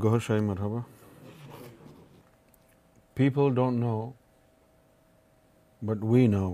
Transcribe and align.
شاہی 0.00 0.40
مرحبا 0.40 0.78
people 3.14 3.54
don't 3.54 3.78
know 3.78 3.94
but 5.86 6.04
we 6.10 6.26
know 6.26 6.44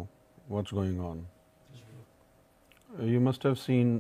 what's 0.49 0.73
going 0.75 1.01
on 1.11 1.19
you 3.09 3.21
must 3.27 3.45
have 3.47 3.55
seen 3.65 3.99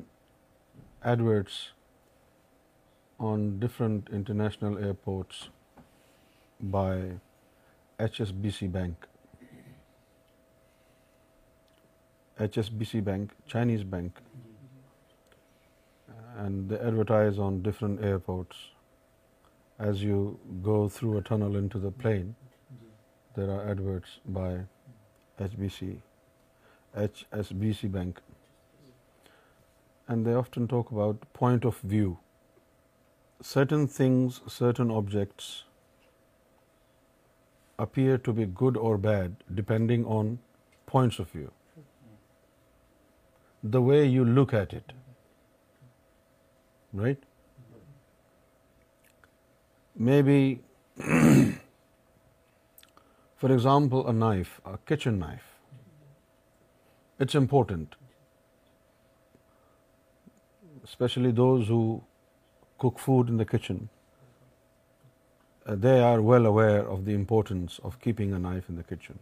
adverts 1.11 1.59
on 3.31 3.49
different 3.59 4.11
international 4.15 4.77
airports 4.85 5.43
by 6.71 7.03
H 7.99 8.21
S 8.21 8.33
B 8.43 8.51
C 8.59 8.69
bank 8.79 9.07
H 12.41 12.59
S 12.59 12.71
B 12.79 12.85
C 12.93 13.01
bank 13.11 13.33
Chinese 13.53 13.85
bank 13.95 14.19
and 16.39 16.73
advertise 16.81 17.39
on 17.47 17.61
different 17.63 18.03
airports 18.05 18.67
as 19.87 20.01
you 20.03 20.21
go 20.69 20.77
through 20.97 21.13
a 21.19 21.21
tunnel 21.23 21.57
into 21.57 21.79
the 21.79 21.91
plane, 22.05 22.29
there 23.37 23.51
are 23.57 23.67
adverts 23.71 24.15
by 24.39 24.49
HSBC 25.41 27.91
Bank, 27.93 28.19
and 30.09 30.27
they 30.27 30.35
often 30.35 30.69
talk 30.69 30.91
about 30.91 31.33
point 31.33 31.65
of 31.65 31.81
view. 31.93 32.17
Certain 33.41 33.87
things, 33.87 34.41
certain 34.49 34.91
objects 34.91 35.65
appear 37.79 38.19
to 38.19 38.33
be 38.33 38.47
good 38.47 38.77
or 38.77 38.99
bad 38.99 39.33
depending 39.55 40.05
on 40.07 40.39
points 40.87 41.21
of 41.21 41.31
view, 41.31 41.53
the 43.63 43.81
way 43.81 44.05
you 44.17 44.25
look 44.25 44.55
at 44.65 44.73
it, 44.73 44.93
right? 46.93 47.17
maybe 49.99 50.61
for 53.37 53.53
example 53.53 54.07
a 54.07 54.13
knife, 54.13 54.61
a 54.65 54.79
kitchen 54.79 55.19
knife. 55.19 55.55
It's 57.19 57.35
important, 57.35 57.97
especially 60.85 61.33
those 61.33 61.67
who 61.67 62.03
cook 62.79 62.99
food 63.01 63.29
in 63.29 63.37
the 63.37 63.45
kitchen. 63.45 63.89
Uh, 65.67 65.75
they 65.75 66.01
are 66.01 66.23
well 66.23 66.47
aware 66.47 66.89
of 66.89 67.05
the 67.05 67.13
importance 67.13 67.81
of 67.83 68.01
keeping 68.01 68.33
a 68.33 68.39
knife 68.39 68.69
in 68.69 68.77
the 68.77 68.85
kitchen. 68.85 69.19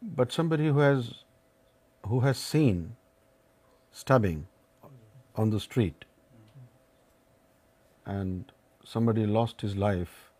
But 0.00 0.32
somebody 0.32 0.66
who 0.66 2.18
has 2.22 2.38
seen 2.38 2.96
stabbing 4.06 4.46
on 5.36 5.50
the 5.50 5.60
street 5.60 5.94
and 8.04 8.52
somebody 8.84 9.26
lost 9.26 9.60
his 9.60 9.76
life 9.76 10.32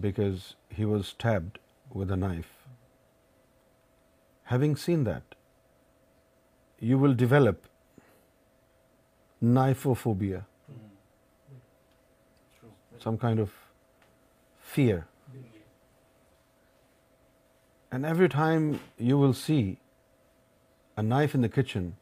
because 0.00 0.56
he 0.70 0.84
was 0.84 1.08
stabbed 1.08 1.58
with 1.92 2.10
a 2.10 2.16
knife. 2.16 2.52
Having 4.44 4.76
seen 4.76 5.04
that, 5.04 5.34
you 6.78 6.98
will 6.98 7.14
develop 7.14 7.68
knifophobia, 9.42 10.44
some 12.98 13.18
kind 13.18 13.38
of 13.38 13.50
fear. 14.60 15.06
And 17.90 18.04
every 18.04 18.28
time 18.28 18.80
you 18.98 19.18
will 19.18 19.32
see 19.32 19.78
a 20.96 21.02
knife 21.02 21.34
in 21.34 21.40
the 21.40 21.48
kitchen, 21.48 21.96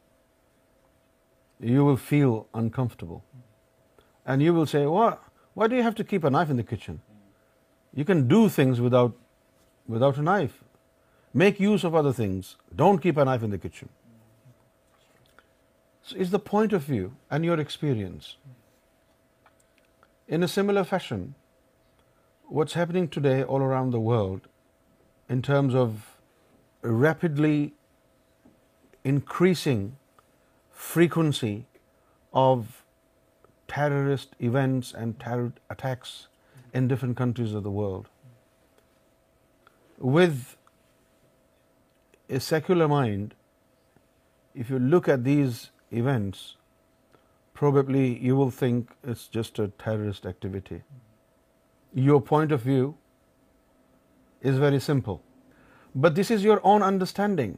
you 1.59 1.85
will 1.85 1.97
feel 1.97 2.47
uncomfortable. 2.53 3.25
And 4.25 4.41
you 4.41 4.53
will 4.53 4.65
say, 4.65 4.85
why 4.87 5.67
do 5.67 5.75
you 5.75 5.83
have 5.83 5.95
to 5.95 6.03
keep 6.03 6.23
a 6.23 6.29
knife 6.29 6.49
in 6.49 6.57
the 6.57 6.63
kitchen? 6.63 7.01
You 7.93 8.05
can 8.05 8.27
do 8.27 8.49
things 8.49 8.81
without 8.81 9.13
a 9.89 10.21
knife. 10.21 10.63
Make 11.33 11.59
use 11.59 11.83
of 11.83 11.95
other 11.95 12.11
things. 12.11 12.55
Don't 12.75 13.01
keep 13.07 13.17
a 13.17 13.25
knife 13.25 13.43
in 13.43 13.51
the 13.51 13.57
kitchen. 13.57 13.89
So 16.01 16.15
it's 16.17 16.29
the 16.29 16.39
point 16.39 16.73
of 16.73 16.83
view 16.83 17.13
and 17.29 17.45
your 17.45 17.59
experience. 17.59 18.35
In 20.27 20.43
a 20.43 20.47
similar 20.47 20.83
fashion, 20.83 21.35
what's 22.47 22.73
happening 22.73 23.07
today 23.07 23.43
all 23.43 23.61
around 23.69 23.91
the 23.91 23.99
world 23.99 24.47
in 25.27 25.41
terms 25.41 25.75
of 25.75 26.03
rapidly 26.85 27.73
increasing 29.03 29.95
frequency 30.93 31.55
of 32.45 32.73
terrorist 33.73 34.35
events 34.49 34.91
and 35.03 35.17
terror 35.23 35.47
attacks 35.75 36.13
in 36.79 36.89
different 36.91 37.17
countries 37.21 37.53
of 37.59 37.63
the 37.69 37.73
world. 37.77 38.11
With 39.97 40.37
a 42.39 42.39
secular 42.49 42.87
mind, 42.93 43.33
if 44.63 44.69
you 44.75 44.79
look 44.93 45.09
at 45.15 45.23
these 45.23 45.63
events, 46.03 46.45
probably 47.61 48.05
you 48.29 48.39
will 48.39 48.53
think 48.61 48.95
it's 49.15 49.27
just 49.39 49.59
a 49.65 49.67
terrorist 49.83 50.31
activity. 50.31 50.81
Your 52.07 52.21
point 52.31 52.57
of 52.57 52.61
view 52.61 52.95
is 54.41 54.57
very 54.63 54.81
simple, 54.87 55.21
but 56.05 56.15
this 56.15 56.31
is 56.37 56.47
your 56.47 56.59
own 56.73 56.83
understanding. 56.89 57.57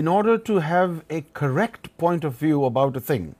In 0.00 0.08
order 0.12 0.36
to 0.50 0.54
have 0.66 0.94
a 1.16 1.18
correct 1.40 1.90
point 2.02 2.24
of 2.30 2.38
view 2.44 2.68
about 2.74 3.02
a 3.04 3.08
thing, 3.14 3.32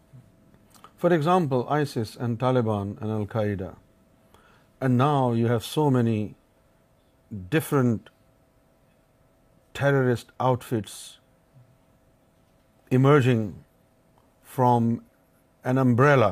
for 1.04 1.10
example, 1.14 1.64
ISIS 1.74 2.10
and 2.24 2.36
Taliban 2.42 2.92
and 3.04 3.12
Al 3.14 3.24
Qaeda. 3.32 3.66
And 4.86 4.98
now 4.98 5.32
you 5.38 5.48
have 5.48 5.64
so 5.70 5.82
many 5.96 6.16
different 7.54 8.08
terrorist 9.80 10.30
outfits 10.48 10.94
emerging 12.98 13.42
from 14.54 14.86
an 15.72 15.82
umbrella 15.82 16.30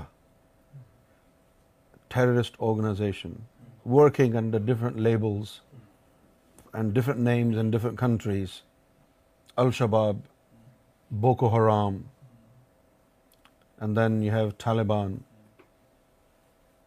terrorist 2.17 2.57
organization, 2.69 3.37
working 3.97 4.39
under 4.43 4.63
different 4.71 5.03
labels 5.09 5.53
and 6.81 6.97
different 7.01 7.21
names 7.29 7.61
in 7.65 7.75
different 7.77 7.99
countries. 8.07 8.57
Al-Shabaab, 9.67 10.27
Boko 11.27 11.55
Haram, 11.57 12.01
and 13.85 14.01
then 14.03 14.19
you 14.25 14.35
have 14.35 14.51
Taliban, 14.65 15.15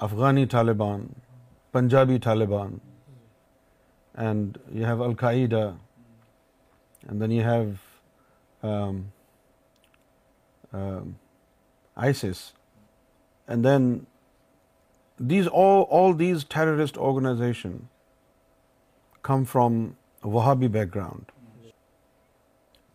Afghani 0.08 0.46
Taliban, 0.56 1.02
Punjabi 1.78 2.20
Taliban, 2.26 2.78
and 4.26 4.60
you 4.82 4.86
have 4.90 5.02
Al-Qaeda, 5.08 5.64
and 7.08 7.26
then 7.26 7.34
you 7.38 7.46
have 7.48 7.74
um, 8.70 9.02
um, 10.82 11.10
ISIS, 12.12 12.44
and 13.48 13.68
then 13.70 13.90
these 15.34 15.52
all 15.56 16.16
these 16.22 16.46
terrorist 16.56 17.02
organizations 17.10 17.82
come 19.32 19.44
from 19.56 19.82
a 20.30 20.32
Wahhabi 20.38 20.72
background. 20.80 21.36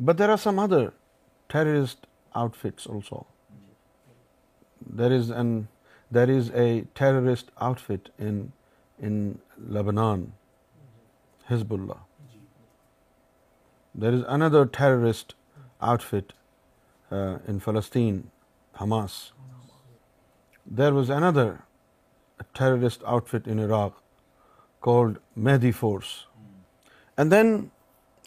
But 0.08 0.24
there 0.24 0.30
are 0.30 0.40
some 0.46 0.64
other 0.66 0.82
terrorist 1.56 2.10
outfits 2.44 2.90
also. 2.94 3.18
There 4.80 5.12
is 5.12 6.50
a 6.50 6.82
terrorist 6.94 7.50
outfit 7.60 8.10
in 8.18 9.38
Lebanon, 9.68 10.32
Hezbollah. 11.48 11.98
There 13.94 14.12
is 14.12 14.22
another 14.28 14.66
terrorist 14.66 15.34
outfit 15.82 16.32
uh, 17.10 17.38
in 17.46 17.60
Palestine, 17.60 18.30
Hamas. 18.76 19.32
There 20.64 20.94
was 20.94 21.10
another 21.10 21.64
terrorist 22.54 23.02
outfit 23.06 23.46
in 23.46 23.58
Iraq 23.58 24.00
called 24.80 25.18
Mahdi 25.34 25.72
Force. 25.72 26.26
And 27.18 27.30
then 27.30 27.70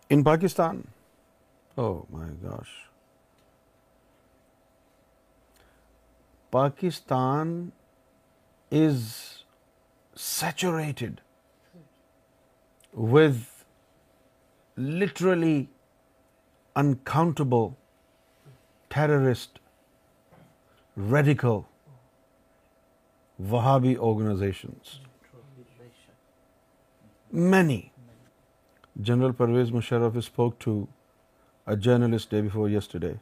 in 0.09 0.23
Pakistan, 0.23 0.87
oh 1.77 2.05
my 2.09 2.27
gosh, 2.43 2.81
Pakistan 6.55 7.53
is 8.79 9.05
saturated 10.23 11.21
with 13.13 13.39
literally 15.03 15.53
uncountable 16.83 17.71
terrorist, 18.97 19.63
radical 21.15 21.63
Wahhabi 23.53 23.93
organizations. 24.09 24.95
Many. 27.53 27.79
General 29.09 29.33
Parvez 29.39 29.71
Musharraf 29.75 30.17
spoke 30.25 30.59
to 30.65 30.73
a 31.75 31.75
journalist 31.87 32.33
day 32.33 32.41
before 32.49 32.69
yesterday, 32.73 33.15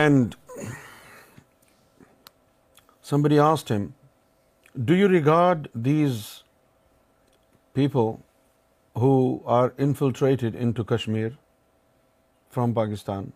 and 0.00 0.80
Somebody 3.08 3.38
asked 3.44 3.68
him, 3.68 3.82
do 4.88 4.94
you 4.98 5.08
regard 5.08 5.66
these 5.86 6.20
people 7.74 8.22
who 9.00 9.42
are 9.44 9.74
infiltrated 9.76 10.54
into 10.54 10.84
Kashmir 10.84 11.32
from 12.48 12.72
Pakistan? 12.78 13.26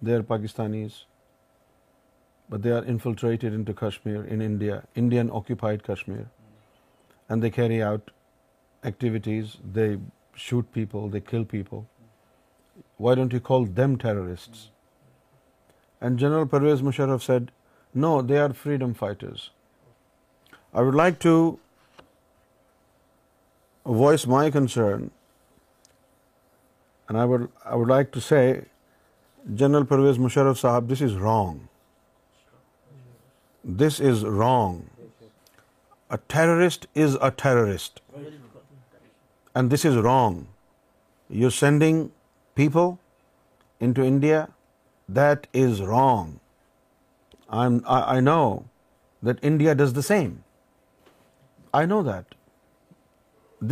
They 0.00 0.14
are 0.14 0.22
Pakistanis, 0.22 1.04
but 2.48 2.62
they 2.62 2.70
are 2.70 2.82
infiltrated 2.92 3.52
into 3.52 3.74
Kashmir 3.80 4.24
in 4.36 4.40
India, 4.40 4.82
Indian 4.94 5.30
occupied 5.30 5.84
Kashmir, 5.84 6.26
and 7.28 7.42
they 7.42 7.50
carry 7.56 7.82
out 7.82 8.12
activities, 8.84 9.58
they 9.74 9.98
shoot 10.34 10.70
people, 10.72 11.10
they 11.10 11.20
kill 11.20 11.44
people. 11.44 11.84
Why 12.96 13.14
don't 13.14 13.36
you 13.38 13.40
call 13.40 13.68
them 13.82 13.98
terrorists? 13.98 14.70
And 16.00 16.18
General 16.24 16.50
Parvez 16.56 16.82
Musharraf 16.88 17.28
said, 17.28 17.52
no, 17.94 18.10
they 18.30 18.38
are 18.44 18.52
freedom 18.62 18.94
fighters. 19.00 19.50
I 20.80 20.82
would 20.86 20.96
like 21.00 21.20
to 21.24 21.34
voice 24.00 24.26
my 24.32 24.44
concern, 24.56 25.10
and 27.08 27.22
I 27.24 27.24
would 27.26 27.92
like 27.92 28.10
to 28.16 28.24
say, 28.30 28.40
General 29.62 29.86
Parvez 29.92 30.18
Musharraf 30.26 30.60
Sahab, 30.64 30.88
this 30.94 31.04
is 31.08 31.14
wrong. 31.26 31.54
This 33.82 34.00
is 34.12 34.24
wrong. 34.40 34.82
A 36.16 36.18
terrorist 36.34 36.88
is 37.06 37.18
a 37.28 37.30
terrorist, 37.44 38.02
and 39.54 39.76
this 39.76 39.84
is 39.92 40.04
wrong. 40.08 40.40
You're 41.40 41.56
sending 41.62 42.06
people 42.54 42.96
into 43.80 44.14
India. 44.14 44.48
That 45.20 45.54
is 45.66 45.84
wrong. 45.92 46.32
I 48.14 48.16
know 48.28 48.44
that 49.28 49.46
India 49.50 49.74
does 49.82 49.94
the 49.98 50.04
same. 50.06 50.32
I 51.80 51.82
know 51.92 52.00
that. 52.08 52.40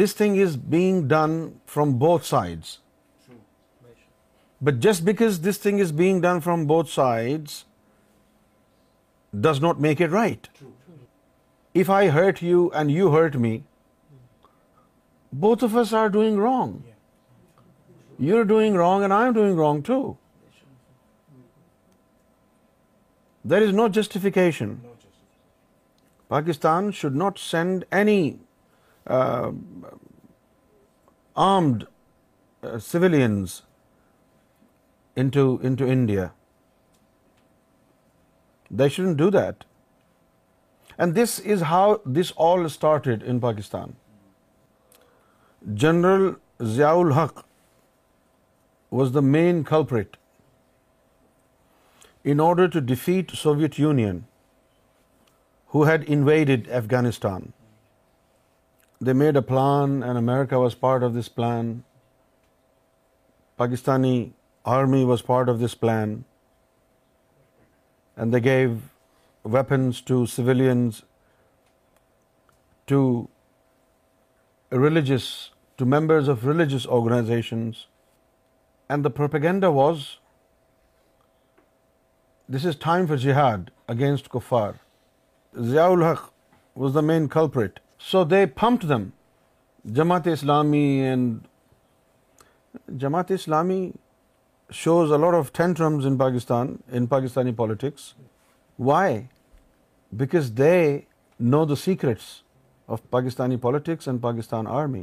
This 0.02 0.14
thing 0.20 0.38
is 0.44 0.54
being 0.74 1.02
done 1.14 1.36
from 1.74 1.96
both 2.04 2.28
sides. 2.28 2.70
But 4.66 4.78
just 4.86 5.04
because 5.10 5.40
this 5.48 5.60
thing 5.64 5.80
is 5.86 5.92
being 6.02 6.22
done 6.26 6.40
from 6.46 6.64
both 6.72 6.92
sides 6.92 7.58
does 9.46 9.60
not 9.66 9.82
make 9.86 10.02
it 10.06 10.14
right. 10.16 10.48
If 11.82 11.92
I 11.98 12.00
hurt 12.16 12.42
you 12.48 12.62
and 12.80 12.96
you 12.96 13.10
hurt 13.16 13.38
me, 13.46 13.52
both 15.44 15.66
of 15.68 15.78
us 15.84 15.94
are 16.00 16.08
doing 16.16 16.40
wrong. 16.46 16.74
You're 18.28 18.48
doing 18.56 18.82
wrong 18.82 19.06
and 19.08 19.20
I'm 19.20 19.38
doing 19.42 19.62
wrong 19.62 19.86
too. 19.92 20.04
There 23.44 23.62
is 23.62 23.72
no 23.78 23.88
justification. 23.88 24.76
Pakistan 26.34 26.90
should 26.98 27.16
not 27.22 27.40
send 27.44 27.84
any 28.00 28.36
uh, 29.06 29.52
armed 31.46 31.86
uh, 31.88 32.78
civilians 32.78 33.62
into 35.16 35.48
India. 35.64 36.30
They 38.70 38.88
shouldn't 38.88 39.16
do 39.16 39.30
that. 39.30 39.66
And 40.96 41.14
this 41.14 41.38
is 41.38 41.62
how 41.72 42.00
this 42.06 42.32
all 42.36 42.68
started 42.68 43.22
in 43.22 43.40
Pakistan. 43.40 43.96
General 45.74 46.36
Ziaul 46.60 47.12
Haq 47.12 47.44
was 48.90 49.12
the 49.12 49.30
main 49.36 49.64
culprit 49.64 50.10
in 52.24 52.42
order 52.48 52.68
to 52.68 52.80
defeat 52.80 53.34
Soviet 53.38 53.78
Union, 53.84 54.20
who 55.74 55.84
had 55.90 56.04
invaded 56.18 56.68
Afghanistan. 56.80 57.52
They 59.08 59.12
made 59.12 59.38
a 59.40 59.42
plan, 59.50 59.96
and 60.02 60.18
America 60.18 60.60
was 60.64 60.76
part 60.84 61.02
of 61.02 61.14
this 61.14 61.28
plan. 61.40 61.72
Pakistani 63.62 64.16
army 64.76 65.04
was 65.04 65.22
part 65.30 65.48
of 65.52 65.60
this 65.64 65.74
plan, 65.84 66.16
and 68.16 68.36
they 68.36 68.42
gave 68.48 68.76
weapons 69.58 70.00
to 70.12 70.20
civilians, 70.38 71.04
to 72.86 73.04
members 75.92 76.28
of 76.32 76.44
religious 76.54 76.84
organizations, 76.98 77.86
and 78.90 79.10
the 79.10 79.16
propaganda 79.22 79.76
was 79.84 80.10
this 82.54 82.64
is 82.66 82.74
time 82.80 83.04
for 83.08 83.16
جہاد 83.16 83.58
against 83.88 84.28
کفار 84.28 84.72
ضیاء 85.66 85.86
الحق 85.90 86.22
was 86.78 86.94
the 86.94 87.00
main 87.10 87.28
culprit 87.34 87.78
سو 88.10 88.22
دے 88.30 88.44
پمپٹ 88.60 88.82
دم 88.88 89.04
جماعت 89.98 90.26
Islami 90.32 90.82
and 91.08 91.38
Jamaat 93.00 93.30
Islami 93.38 93.80
shows 94.82 95.12
a 95.12 95.34
of 95.36 95.52
tantrums 95.58 96.06
in 96.06 96.16
Pakistan 96.24 96.74
in 96.92 97.06
Pakistani 97.14 97.52
politics 97.62 98.12
why 98.90 99.20
because 100.24 100.52
they 100.58 100.74
know 101.56 101.64
the 101.66 101.76
secrets 101.84 102.26
of 102.92 103.00
Pakistani 103.10 103.56
politics 103.66 104.08
and 104.08 104.22
Pakistan 104.22 104.66
army 104.82 105.02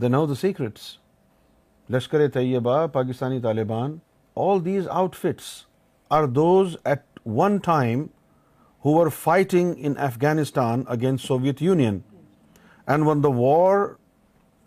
they 0.00 0.08
know 0.08 0.24
the 0.26 0.34
secrets 0.46 0.88
Lashkar 1.96 2.28
Taiba 2.34 2.86
Pakistani 2.98 3.40
Taliban 3.50 3.96
all 4.48 4.64
these 4.64 4.88
outfits 5.22 5.54
are 6.10 6.26
those 6.26 6.76
at 6.84 7.04
one 7.22 7.60
time 7.60 8.10
who 8.80 8.94
were 8.96 9.10
fighting 9.10 9.76
in 9.78 9.96
Afghanistan 9.96 10.84
against 10.88 11.26
Soviet 11.26 11.60
Union. 11.60 12.02
And 12.86 13.06
when 13.06 13.22
the 13.22 13.30
war 13.30 13.98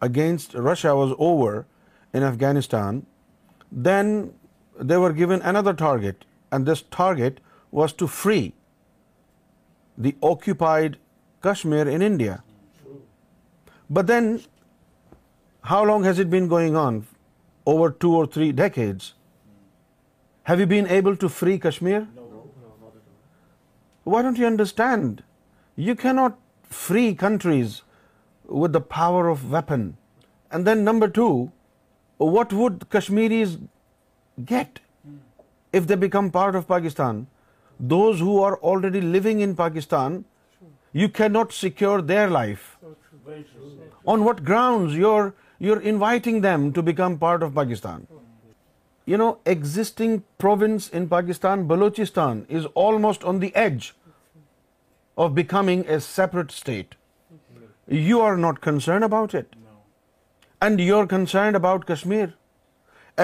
against 0.02 0.56
Russia 0.56 0.96
was 0.96 1.14
over 1.20 1.66
in 2.14 2.24
Afghanistan, 2.24 3.06
then 3.72 4.34
they 4.80 4.98
were 4.98 5.14
given 5.14 5.42
another 5.42 5.74
target, 5.74 6.26
and 6.52 6.66
this 6.66 6.82
target 6.82 7.40
was 7.72 7.94
to 7.94 8.08
free 8.08 8.54
the 9.98 10.16
occupied 10.24 10.98
Kashmir 11.44 11.88
in 11.88 12.02
India. 12.02 12.44
But 13.90 14.08
then, 14.08 14.42
how 15.62 15.84
long 15.84 16.04
has 16.04 16.20
it 16.20 16.30
been 16.30 16.48
going 16.48 16.76
on? 16.76 17.06
Over 17.66 17.90
2 17.90 18.16
or 18.16 18.26
3 18.26 18.52
decades. 18.52 19.14
Have 20.48 20.62
you 20.62 20.66
been 20.72 20.86
able 20.96 21.18
to 21.22 21.28
free 21.38 21.54
Kashmir? 21.64 21.98
No, 22.16 22.26
not 22.34 22.44
at 22.44 22.84
all. 22.90 22.92
Why 24.14 24.22
don't 24.26 24.38
you 24.42 24.46
understand? 24.50 25.24
You 25.88 25.96
cannot 26.04 26.38
free 26.84 27.16
countries 27.24 27.82
with 28.62 28.72
the 28.78 28.82
power 28.94 29.24
of 29.34 29.44
weapon. 29.56 29.84
And 30.50 30.70
then 30.70 30.86
number 30.86 31.10
two, 31.18 31.52
what 32.36 32.56
would 32.60 32.86
Kashmiris 32.96 33.58
get 34.54 34.80
if 35.80 35.88
they 35.88 35.98
become 36.08 36.32
part 36.40 36.62
of 36.62 36.68
Pakistan? 36.70 37.20
Those 37.96 38.24
who 38.28 38.40
are 38.48 38.56
already 38.72 39.02
living 39.16 39.42
in 39.48 39.54
Pakistan, 39.64 40.20
you 40.94 41.10
cannot 41.10 41.58
secure 41.58 42.02
their 42.14 42.30
life. 42.40 42.78
On 44.06 44.24
what 44.30 44.46
grounds 44.52 44.96
you're 45.02 45.84
inviting 45.94 46.40
them 46.48 46.72
to 46.80 46.86
become 46.94 47.20
part 47.26 47.46
of 47.50 47.54
Pakistan? 47.62 48.08
you 49.12 49.20
know, 49.20 49.30
existing 49.54 50.16
province 50.44 50.88
in 51.00 51.10
Pakistan, 51.14 51.68
Balochistan, 51.74 52.42
is 52.60 52.66
almost 52.86 53.30
on 53.34 53.40
the 53.44 53.52
edge 53.66 53.94
of 55.26 55.38
becoming 55.38 55.86
a 55.98 56.00
separate 56.08 56.56
state. 56.62 56.98
You 58.10 58.20
are 58.22 58.38
not 58.48 58.60
concerned 58.66 59.08
about 59.08 59.38
it. 59.42 59.56
No. 59.68 59.78
And 60.68 60.84
you're 60.88 61.08
concerned 61.14 61.60
about 61.62 61.86
Kashmir. 61.92 62.28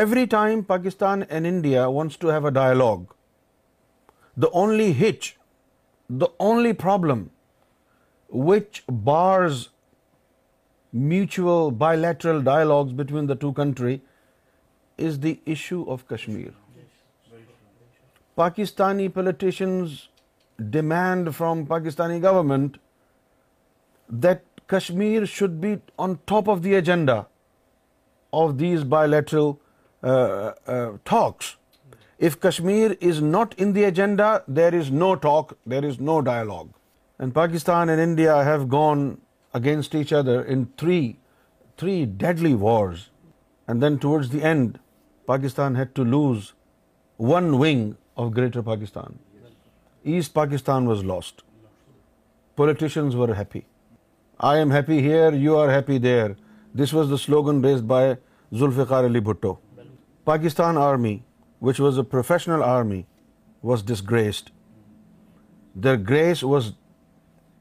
Every 0.02 0.24
time 0.36 0.64
Pakistan 0.70 1.26
and 1.30 1.48
India 1.50 1.84
wants 1.98 2.22
to 2.24 2.32
have 2.36 2.48
a 2.52 2.52
dialogue, 2.60 3.04
the 4.46 4.50
only 4.64 4.88
hitch, 5.02 5.30
the 6.24 6.30
only 6.52 6.74
problem 6.86 7.28
which 8.52 8.84
bars 9.12 9.62
mutual 11.12 11.70
bilateral 11.84 12.42
dialogues 12.48 12.98
between 13.02 13.32
the 13.34 13.40
two 13.46 13.54
countries 13.62 14.02
is 14.98 15.20
the 15.20 15.40
issue 15.46 15.84
of 15.88 16.08
Kashmir. 16.08 16.54
Pakistani 18.38 19.14
politicians 19.14 20.10
demand 20.70 21.36
from 21.36 21.66
Pakistani 21.68 22.20
government 22.22 22.80
that 24.10 24.44
Kashmir 24.68 25.26
should 25.26 25.60
be 25.62 25.80
on 25.98 26.18
top 26.28 26.48
of 26.48 26.64
the 26.64 26.76
agenda 26.76 27.28
of 28.32 28.58
these 28.58 28.84
bilateral 28.84 29.60
uh, 30.04 30.10
uh, 30.10 30.98
talks. 31.06 31.58
If 32.18 32.40
Kashmir 32.40 32.96
is 33.00 33.22
not 33.22 33.54
in 33.60 33.74
the 33.74 33.84
agenda, 33.84 34.44
there 34.48 34.74
is 34.74 34.90
no 34.90 35.16
talk, 35.16 35.58
there 35.66 35.86
is 35.86 36.00
no 36.00 36.22
dialogue. 36.22 36.70
And 37.20 37.36
Pakistan 37.36 37.90
and 37.90 38.02
India 38.02 38.44
have 38.44 38.68
gone 38.68 39.22
against 39.54 39.94
each 39.94 40.12
other 40.12 40.44
in 40.44 40.74
three 40.78 41.18
deadly 41.78 42.56
wars. 42.56 43.10
And 43.68 43.82
then 43.82 44.00
towards 44.00 44.30
the 44.30 44.42
end, 44.42 44.72
Pakistan 45.32 45.76
had 45.80 45.96
to 45.98 46.04
lose 46.04 46.54
one 47.32 47.48
wing 47.60 47.82
of 48.18 48.34
Greater 48.38 48.62
Pakistan. 48.70 49.18
East 50.04 50.34
Pakistan 50.34 50.88
was 50.94 51.04
lost. 51.12 51.44
Politicians 52.62 53.16
were 53.16 53.34
happy. 53.34 53.66
I 54.38 54.58
am 54.64 54.74
happy 54.78 55.02
here, 55.02 55.34
you 55.46 55.56
are 55.56 55.70
happy 55.70 55.98
there. 55.98 56.36
This 56.74 56.92
was 56.92 57.10
the 57.10 57.18
slogan 57.18 57.62
raised 57.62 57.88
by 57.88 58.18
Zulfikar 58.62 59.04
Ali 59.10 59.22
Bhutto. 59.22 59.58
Pakistan 60.26 60.78
Army, 60.78 61.24
which 61.60 61.80
was 61.80 61.98
a 61.98 62.04
professional 62.04 62.64
army, 62.64 63.06
was 63.62 63.82
disgraced. 63.82 64.52
Their 65.74 65.96
grace 65.96 66.44
was 66.44 66.74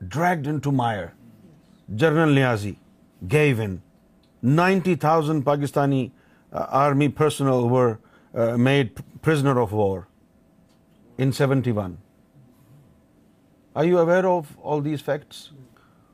dragged 0.09 0.49
into 0.49 0.73
mire. 0.73 1.15
General 1.95 2.35
Niazi 2.41 2.77
gave 3.29 3.61
in. 3.61 3.83
90,000 4.43 5.45
Pakistani 5.45 6.03
uh, 6.61 6.63
army 6.69 7.09
personnel 7.09 7.69
were 7.73 7.99
uh, 7.99 8.59
made 8.65 8.89
prisoner 9.27 9.53
of 9.61 9.71
war 9.73 10.09
in 11.17 11.31
1971. 11.37 11.97
Are 13.75 13.85
you 13.91 13.99
aware 13.99 14.27
of 14.31 14.51
all 14.61 14.83
these 14.83 15.01
facts? 15.01 15.41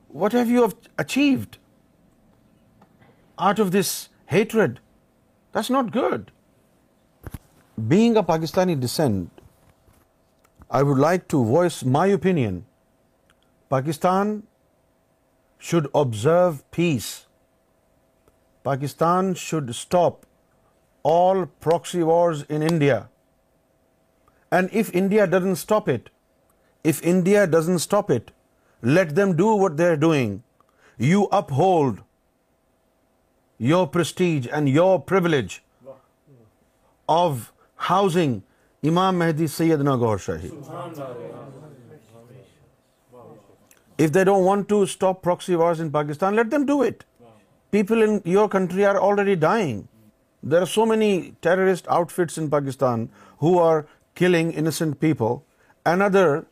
What 0.07 0.31
have 0.31 0.53
you 0.53 0.69
achieved 0.97 1.57
out 3.47 3.59
of 3.59 3.73
this 3.73 3.91
hatred? 4.27 4.79
That's 5.57 5.69
not 5.69 5.91
good. 5.97 6.31
Being 7.95 8.15
of 8.23 8.27
Pakistani 8.27 8.79
descent, 8.79 9.43
I 10.71 10.83
would 10.83 11.03
like 11.09 11.27
to 11.35 11.43
voice 11.51 11.83
my 11.83 12.05
opinion. 12.19 12.65
Pakistan 13.69 14.43
should 15.57 15.91
observe 16.05 16.65
peace. 16.71 17.11
Pakistan 18.71 19.33
should 19.45 19.75
stop 19.83 20.17
all 21.11 21.43
proxy 21.61 22.01
wars 22.07 22.43
in 22.55 22.61
India 22.69 22.99
and 24.57 24.75
if 24.79 24.89
India 25.01 25.25
doesn't 25.35 25.51
stop 25.51 25.89
it 25.89 26.09
if 26.89 26.99
India 27.11 27.45
doesn't 27.55 27.73
stop 27.81 28.11
it 28.11 28.29
let 28.97 29.15
them 29.17 29.31
do 29.37 29.47
what 29.59 29.77
they 29.77 29.87
are 29.89 29.95
doing 30.05 30.37
you 31.13 31.23
uphold 31.57 31.99
your 33.69 33.87
prestige 33.97 34.47
and 34.51 34.69
your 34.69 34.97
privilege 35.13 35.59
of 37.17 37.37
housing 37.89 38.39
Imam 38.89 39.19
Mahdi 39.19 39.47
Syedna 39.89 39.95
Gohar 40.05 40.17
Shahi 40.25 40.49
if 43.99 44.13
they 44.13 44.23
don't 44.23 44.45
want 44.47 44.69
to 44.69 44.81
stop 44.81 45.21
proxy 45.23 45.55
wars 45.63 45.81
in 45.81 45.89
Pakistan 45.91 46.35
let 46.35 46.51
them 46.51 46.65
do 46.65 46.79
it 46.87 47.03
people 47.71 48.03
in 48.07 48.17
your 48.35 48.47
country 48.57 48.85
are 48.85 48.95
already 49.09 49.35
dying 49.45 49.81
There 50.41 50.61
are 50.61 50.71
so 50.73 50.85
many 50.85 51.35
terrorist 51.41 51.87
outfits 51.89 52.37
in 52.37 52.49
Pakistan 52.49 53.09
who 53.39 53.57
are 53.59 53.87
killing 54.15 54.51
innocent 54.51 54.99
people. 54.99 55.43
Another 55.85 56.45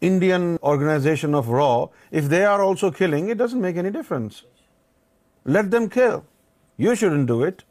Indian 0.00 0.58
organization 0.62 1.34
of 1.34 1.48
RAW, 1.48 1.88
if 2.10 2.28
they 2.28 2.44
are 2.44 2.62
also 2.62 2.90
killing, 2.90 3.28
it 3.28 3.38
doesn't 3.38 3.60
make 3.60 3.76
any 3.76 3.90
difference. 3.90 4.44
Let 5.44 5.70
them 5.70 5.88
kill. 5.88 6.24
You 6.76 6.94
shouldn't 6.94 7.26
do 7.26 7.42
it. 7.42 7.64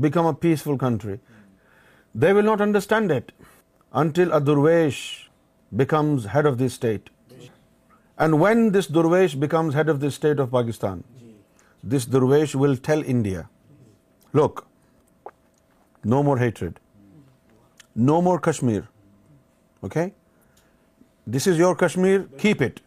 Become 0.00 0.26
a 0.26 0.34
peaceful 0.34 0.78
country. 0.78 1.20
They 2.14 2.32
will 2.32 2.44
not 2.44 2.60
understand 2.60 3.10
it 3.10 3.32
until 3.92 4.32
a 4.32 4.40
Durvesh 4.40 5.28
becomes 5.76 6.26
head 6.26 6.46
of 6.46 6.58
this 6.58 6.74
state. 6.74 7.10
And 8.18 8.40
when 8.40 8.70
this 8.70 8.86
Durvesh 8.86 9.38
becomes 9.38 9.74
head 9.74 9.88
of 9.88 10.00
the 10.00 10.10
state 10.10 10.38
of 10.38 10.52
Pakistan, 10.52 11.02
this 11.82 12.04
Durvesh 12.04 12.54
will 12.54 12.76
tell 12.76 13.02
India, 13.02 13.48
look, 14.32 14.56
no 16.04 16.22
more 16.22 16.38
hatred. 16.38 16.78
No 17.94 18.22
more 18.22 18.38
Kashmir. 18.38 18.88
Okay? 19.82 20.12
This 21.26 21.46
is 21.46 21.58
your 21.58 21.74
Kashmir, 21.74 22.28
keep 22.38 22.62
it. 22.62 22.80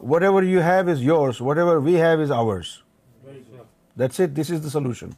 Whatever 0.00 0.42
you 0.42 0.60
have 0.60 0.88
is 0.88 1.02
yours, 1.02 1.40
whatever 1.40 1.80
we 1.80 1.94
have 1.94 2.20
is 2.20 2.30
ours. 2.30 2.82
That's 3.96 4.18
it, 4.18 4.34
this 4.34 4.50
is 4.50 4.60
the 4.60 4.70
solution. 4.70 5.14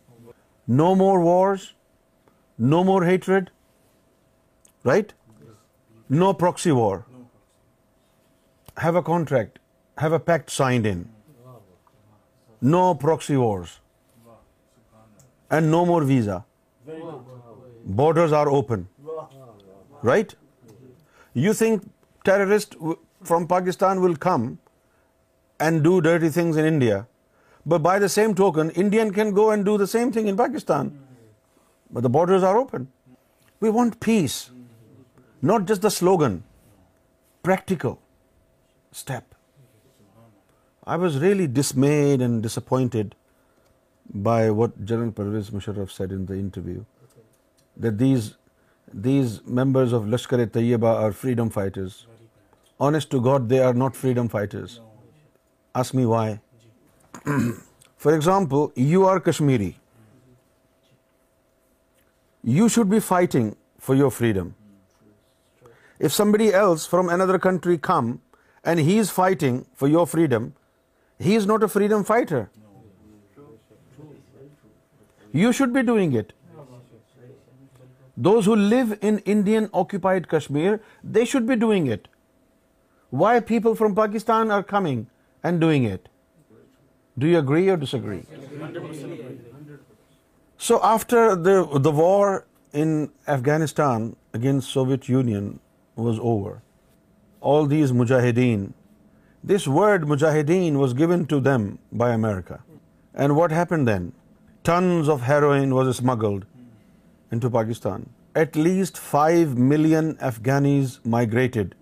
No 0.66 0.94
more 0.94 1.20
wars, 1.20 1.74
no 2.58 2.82
more 2.84 3.04
hatred, 3.04 3.50
right? 4.84 5.12
No 6.08 6.32
proxy 6.32 6.72
war. 6.72 7.06
Have 8.76 8.96
a 8.96 9.02
contract, 9.02 9.58
have 9.98 10.12
a 10.12 10.20
pact 10.20 10.50
signed 10.50 10.84
in. 10.84 11.08
No 12.60 12.94
proxy 12.94 13.36
wars 13.36 13.74
and 15.50 15.70
no 15.70 15.86
more 15.86 16.02
visa. 16.04 16.44
Borders 18.02 18.32
are 18.32 18.48
open. 18.60 18.88
Right? 20.02 20.34
You 21.46 21.52
think 21.54 21.88
terrorists 22.24 22.94
from 23.32 23.46
Pakistan 23.48 24.00
will 24.06 24.16
come 24.26 24.46
and 25.60 25.82
do 25.84 25.92
dirty 26.06 26.28
things 26.36 26.56
in 26.56 26.66
India, 26.70 26.96
but 27.74 27.82
by 27.82 27.98
the 27.98 28.08
same 28.14 28.34
token, 28.34 28.70
Indian 28.86 29.12
can 29.12 29.32
go 29.38 29.46
and 29.50 29.64
do 29.64 29.76
the 29.78 29.86
same 29.92 30.12
thing 30.16 30.28
in 30.34 30.36
Pakistan, 30.36 30.90
but 31.90 32.06
the 32.08 32.12
borders 32.18 32.42
are 32.42 32.56
open. 32.56 32.88
We 33.60 33.70
want 33.70 33.98
peace, 34.00 34.36
not 35.42 35.66
just 35.70 35.82
the 35.82 35.90
slogan, 35.90 36.42
practical 37.42 37.98
step. 38.92 39.24
I 40.94 40.96
was 40.96 41.18
really 41.20 41.48
dismayed 41.60 42.28
and 42.28 42.42
disappointed 42.42 43.14
by 44.10 44.50
what 44.50 44.76
General 44.84 45.10
Parvez 45.10 45.50
Musharraf 45.50 45.90
said 45.90 46.12
in 46.12 46.26
the 46.26 46.34
interview, 46.34 46.84
that 47.76 47.98
these 47.98 49.40
members 49.44 49.92
of 49.92 50.04
Lashkar-e-Taiba 50.04 50.94
are 51.04 51.12
freedom 51.12 51.50
fighters. 51.50 52.06
Honest 52.78 53.10
to 53.10 53.20
God, 53.20 53.48
they 53.48 53.60
are 53.60 53.74
not 53.74 53.96
freedom 53.96 54.28
fighters. 54.28 54.80
Ask 55.74 55.94
me 55.94 56.06
why. 56.06 56.40
For 57.96 58.14
example, 58.14 58.72
you 58.74 59.04
are 59.06 59.20
Kashmiri. 59.20 59.78
You 62.44 62.68
should 62.68 62.88
be 62.88 63.00
fighting 63.00 63.56
for 63.80 63.96
your 63.96 64.10
freedom. 64.10 64.54
If 65.98 66.12
somebody 66.12 66.52
else 66.54 66.86
from 66.86 67.08
another 67.08 67.40
country 67.40 67.76
come 67.76 68.20
and 68.62 68.78
he 68.78 68.98
is 68.98 69.10
fighting 69.10 69.66
for 69.74 69.88
your 69.88 70.06
freedom, 70.06 70.54
he 71.18 71.34
is 71.34 71.46
not 71.46 71.64
a 71.64 71.68
freedom 71.68 72.04
fighter. 72.04 72.44
You 75.42 75.52
should 75.58 75.72
be 75.76 75.82
doing 75.92 76.12
it. 76.20 76.32
Those 78.26 78.46
who 78.50 78.54
live 78.56 78.92
in 79.08 79.16
Indian 79.36 79.68
occupied 79.80 80.28
Kashmir, 80.28 80.78
they 81.16 81.24
should 81.32 81.48
be 81.50 81.56
doing 81.62 81.88
it. 81.96 82.08
Why 83.22 83.32
people 83.50 83.74
from 83.80 83.96
Pakistan 83.98 84.54
are 84.56 84.62
coming 84.72 85.02
and 85.42 85.60
doing 85.66 85.88
it? 85.96 86.08
Do 87.24 87.28
you 87.32 87.38
agree 87.40 87.68
or 87.74 87.76
disagree? 87.82 88.22
100%. 88.30 89.36
So 90.56 90.80
after 90.88 91.20
the 91.88 91.92
war 92.00 92.46
in 92.84 92.92
Afghanistan 93.36 94.08
against 94.40 94.76
Soviet 94.80 95.08
Union 95.14 95.50
was 96.08 96.20
over, 96.32 96.52
all 97.40 97.66
these 97.72 97.96
mujahideen, 98.02 98.68
this 99.44 99.68
word 99.80 100.04
mujahideen 100.12 100.84
was 100.84 100.94
given 101.04 101.26
to 101.34 101.40
them 101.40 101.72
by 101.92 102.12
America. 102.20 102.60
And 103.14 103.40
what 103.40 103.60
happened 103.62 103.92
then? 103.96 104.14
Tons 104.66 105.08
of 105.10 105.20
heroin 105.28 105.72
was 105.72 105.88
smuggled 105.88 106.44
into 107.40 107.50
Pakistan 107.56 108.02
at 108.40 108.56
least 108.56 108.96
five 109.10 109.48
million 109.68 110.10
Afghanis 110.28 110.98
migrated 111.14 111.74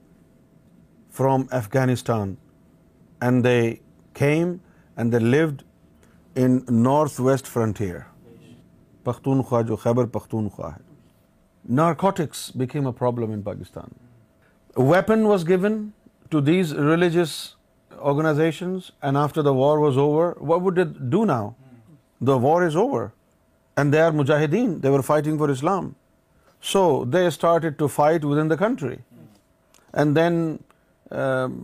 from 1.18 1.42
Afghanistan 1.60 2.34
and 3.26 3.44
they 3.44 3.74
came 4.20 4.52
and 4.96 5.12
they 5.12 5.18
load 5.18 5.62
in 6.44 6.58
North 6.82 7.20
West 7.20 7.46
Frontier 7.52 7.96
Pakhtunkhwa 9.04 9.60
جو 9.68 9.76
خیبر 9.86 10.06
پختونخوا 10.18 10.70
ہے 10.76 11.72
narcotics 11.80 12.50
became 12.64 12.86
a 12.86 12.92
problem 12.98 13.32
in 13.32 13.42
Pakistan 13.50 14.80
weapon 14.94 15.24
was 15.32 15.48
given 15.48 15.84
to 16.30 16.40
these 16.52 16.74
religious 16.92 17.32
organisations 18.00 18.90
and 19.00 19.16
after 19.16 19.42
the 19.42 19.50
war 19.64 19.78
was 19.88 19.98
over 19.98 20.32
what 20.48 20.62
would 20.62 20.80
do 21.10 21.24
now 21.34 21.50
the 22.28 22.38
war 22.44 22.58
is 22.66 22.76
over 22.84 23.02
and 23.76 23.94
they 23.94 24.02
are 24.06 24.12
mujahideen, 24.20 24.74
they 24.82 24.90
were 24.96 25.02
fighting 25.02 25.38
for 25.38 25.50
Islam. 25.58 25.94
So 26.60 26.82
they 27.16 27.22
started 27.36 27.78
to 27.78 27.88
fight 27.94 28.24
within 28.32 28.52
the 28.52 28.56
country. 28.56 28.98
And 29.92 30.16
then 30.16 30.36
um, 31.10 31.56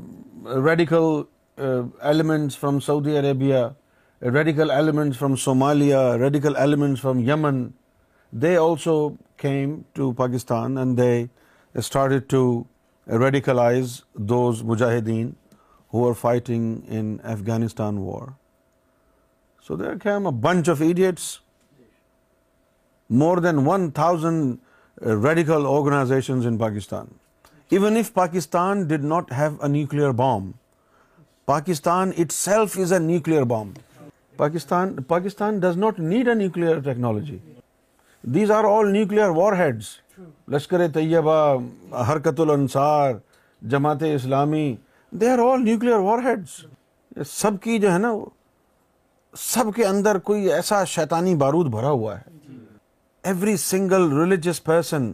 radical 0.69 1.07
uh, 1.21 1.85
elements 2.12 2.57
from 2.65 2.81
Saudi 2.81 3.17
Arabia, 3.23 3.75
radical 4.39 4.71
elements 4.71 5.17
from 5.17 5.37
Somalia, 5.47 6.21
radical 6.21 6.57
elements 6.57 7.00
from 7.00 7.21
Yemen, 7.21 7.73
they 8.33 8.57
also 8.57 8.97
came 9.39 9.85
to 9.95 10.12
Pakistan 10.25 10.77
and 10.79 10.97
they 11.05 11.31
started 11.89 12.29
to 12.35 12.67
radicalize 13.25 14.03
those 14.33 14.62
mujahideen 14.62 15.33
who 15.89 16.05
were 16.09 16.19
fighting 16.27 16.69
in 16.89 17.17
Afghanistan 17.37 18.05
war. 18.11 18.29
So 19.67 19.76
bunch 20.43 20.69
of 20.71 20.81
idiots 20.83 21.23
more 23.23 23.38
than 23.45 23.57
one 23.67 23.90
thousand 23.95 24.57
radical 25.25 25.67
in 26.47 26.57
Pakistan 26.59 27.07
Pakistan 28.14 28.76
even 28.79 28.87
did 28.88 29.05
not 29.05 29.33
have 29.38 29.50
a 29.61 29.69
radical 29.69 30.11
bomb 30.17 30.50
self 32.33 32.79
is 32.83 32.93
a 32.93 32.99
nuclear 32.99 33.43
bomb 33.49 33.71
Pakistan 34.37 34.95
Pakistan 35.09 35.59
does 35.61 35.76
not 35.79 35.99
need 36.00 36.29
a 36.29 36.35
nuclear 36.35 36.81
technology 36.85 37.38
these 38.35 38.50
are 38.50 38.64
all 38.69 38.90
nuclear 38.93 39.19
warheads 39.59 39.87
Lashkar 40.52 40.87
Taiba 40.95 41.37
Harkat 42.11 42.40
Alansar 42.40 43.12
Jamaat 43.71 44.02
Islami 44.14 44.75
they 45.21 45.31
are 45.31 45.38
all 45.50 45.64
nuclear 45.64 45.93
war 45.93 46.19
heads 46.25 46.61
سب 47.31 47.61
کی 47.62 47.79
جو 47.79 47.93
ہے 47.93 47.99
نا 47.99 48.12
سب 49.39 49.65
کے 49.75 49.85
اندر 49.87 50.19
کوئی 50.29 50.51
ایسا 50.53 50.83
شیطانی 50.93 51.35
بارود 51.39 51.71
بھرا 51.71 51.89
ہوا 51.91 52.17
ہے 52.19 52.29
every 53.33 53.57
single 53.57 54.11
religious 54.19 54.63
person 54.65 55.13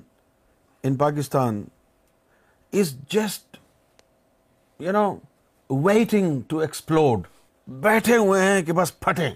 in 0.84 0.96
Pakistan 0.96 1.62
is 2.80 2.94
just 3.12 3.56
you 4.82 4.92
know 4.92 5.14
waiting 5.84 6.40
to 6.48 6.58
explored 6.60 7.26
بیٹھے 7.84 8.16
ہوئے 8.16 8.42
ہیں 8.42 8.62
کہ 8.66 8.72
بس 8.78 8.98
پھٹے 9.00 9.28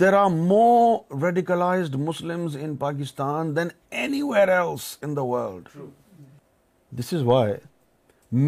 there 0.00 0.12
are 0.14 0.28
more 0.34 1.22
radicalised 1.22 1.96
Muslim 2.08 2.46
in 2.60 2.74
Pakistan 2.76 3.54
than 3.56 3.68
anywhere 4.22 4.48
else 4.58 4.96
in 5.02 5.16
the 5.16 5.22
world 5.26 5.68
this 7.00 7.12
is 7.14 7.22
why 7.26 7.52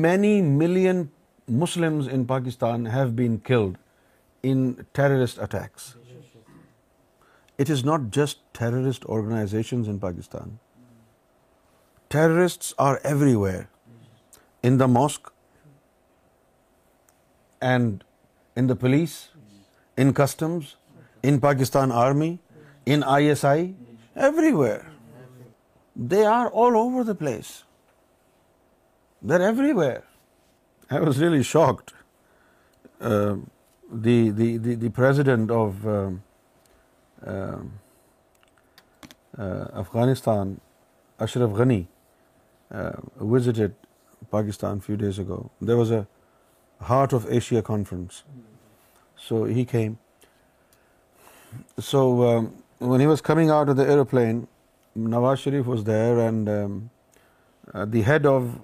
many 0.02 0.40
million 0.61 1.02
Muslim 1.62 2.00
in 2.12 2.25
Pakistan 2.25 2.87
have 2.94 3.08
been 3.16 3.37
killed 3.46 3.76
in 4.52 4.64
terrorist 5.00 5.42
attacks. 5.46 5.94
It 7.62 7.70
is 7.74 7.84
not 7.88 8.06
just 8.18 8.40
terrorist 8.58 9.04
organizations 9.16 9.90
in 9.92 9.98
Pakistan. 10.04 10.58
Terrorists 12.14 12.72
are 12.86 12.94
everywhere, 13.12 13.66
in 14.70 14.76
the 14.82 14.88
mosque 14.94 15.30
and 17.74 18.04
in 18.62 18.72
the 18.72 18.76
police, 18.86 19.16
in 20.04 20.12
customs, 20.22 20.74
in 21.30 21.40
Pakistan 21.46 21.94
Army, 22.00 22.32
in 22.96 23.04
ISI, 23.16 23.62
everywhere. 24.30 24.82
They 26.14 26.24
are 26.36 26.46
all 26.62 26.78
over 26.84 27.04
the 27.10 27.18
place. 27.26 27.52
They're 29.22 29.50
everywhere. 29.54 30.02
I 30.90 31.04
was 31.08 31.26
really 31.26 31.44
shocked 31.56 31.98
uh, 31.98 33.36
the 33.92 34.90
president 34.92 35.50
of 35.50 35.86
um, 35.86 36.22
uh, 37.26 37.56
uh, 39.36 39.68
Afghanistan, 39.74 40.60
Ashraf 41.18 41.50
Ghani, 41.50 41.86
uh, 42.70 42.92
visited 43.20 43.74
Pakistan 44.30 44.78
a 44.78 44.80
few 44.80 44.96
days 44.96 45.18
ago. 45.18 45.50
There 45.60 45.76
was 45.76 45.90
a 45.90 46.06
Heart 46.80 47.12
of 47.12 47.32
Asia 47.32 47.62
conference, 47.62 48.24
so 49.16 49.44
he 49.44 49.64
came. 49.64 49.96
So 51.78 52.28
um, 52.28 52.62
when 52.78 53.00
he 53.00 53.06
was 53.06 53.20
coming 53.20 53.48
out 53.48 53.68
of 53.68 53.76
the 53.76 53.88
airplane, 53.88 54.48
Nawaz 54.98 55.38
Sharif 55.38 55.66
was 55.66 55.84
there, 55.84 56.18
and 56.18 56.48
um, 56.48 56.90
the 57.72 58.02
head 58.02 58.26
of 58.26 58.58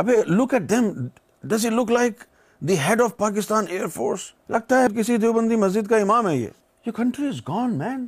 ابھی 0.00 0.14
look 0.26 0.40
look 0.40 0.52
at 0.54 0.68
them 0.70 0.90
does 1.48 1.66
it 3.50 3.72
لگتا 4.50 4.82
ہے 4.82 4.86
کسی 4.98 5.16
دیوبندی 5.16 5.56
مسجد 5.56 5.88
کا 5.88 5.96
امام 5.96 6.28
ہے 6.28 6.34
یہ 6.36 6.90
country 6.96 7.26
is 7.28 7.40
gone 7.48 7.76
مین 7.78 8.06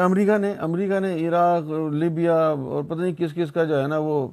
امریکہ 0.00 0.36
نے 0.38 0.52
امریکہ 0.66 0.98
نے 1.00 1.14
عراق 1.28 1.70
لیبیا 1.92 2.34
اور 2.36 2.82
پتہ 2.88 3.00
نہیں 3.00 3.12
کس 3.18 3.32
کس 3.36 3.52
کا 3.52 3.64
جو 3.70 3.80
ہے 3.82 3.86
نا 3.88 3.98
وہ 3.98 4.26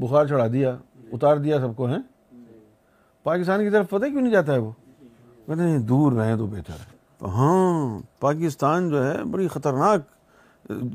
بخار 0.00 0.26
چڑھا 0.26 0.46
دیا 0.52 0.70
اتار 1.12 1.36
دیا 1.36 1.58
سب 1.60 1.76
کو 1.76 1.88
ہے 1.88 1.96
پاکستان 3.24 3.64
کی 3.64 3.70
طرف 3.70 3.88
پتہ 3.90 4.04
کیوں 4.06 4.20
نہیں 4.22 4.32
جاتا 4.32 4.52
ہے 4.52 4.58
وہ 4.58 4.70
کہتے 5.46 5.62
ہیں 5.68 5.78
دور 5.88 6.12
رہیں 6.12 6.36
تو 6.36 6.46
بہتر 6.46 6.74
ہے 6.80 7.26
ہاں 7.36 7.98
پاکستان 8.20 8.88
جو 8.90 9.04
ہے 9.06 9.22
بڑی 9.30 9.46
خطرناک 9.48 10.00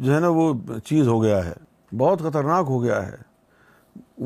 جو 0.03 0.13
ہے 0.15 0.19
نا 0.19 0.27
وہ 0.37 0.53
چیز 0.85 1.07
ہو 1.07 1.21
گیا 1.23 1.43
ہے 1.45 1.53
بہت 1.97 2.19
خطرناک 2.21 2.65
ہو 2.69 2.81
گیا 2.83 3.05
ہے 3.07 3.15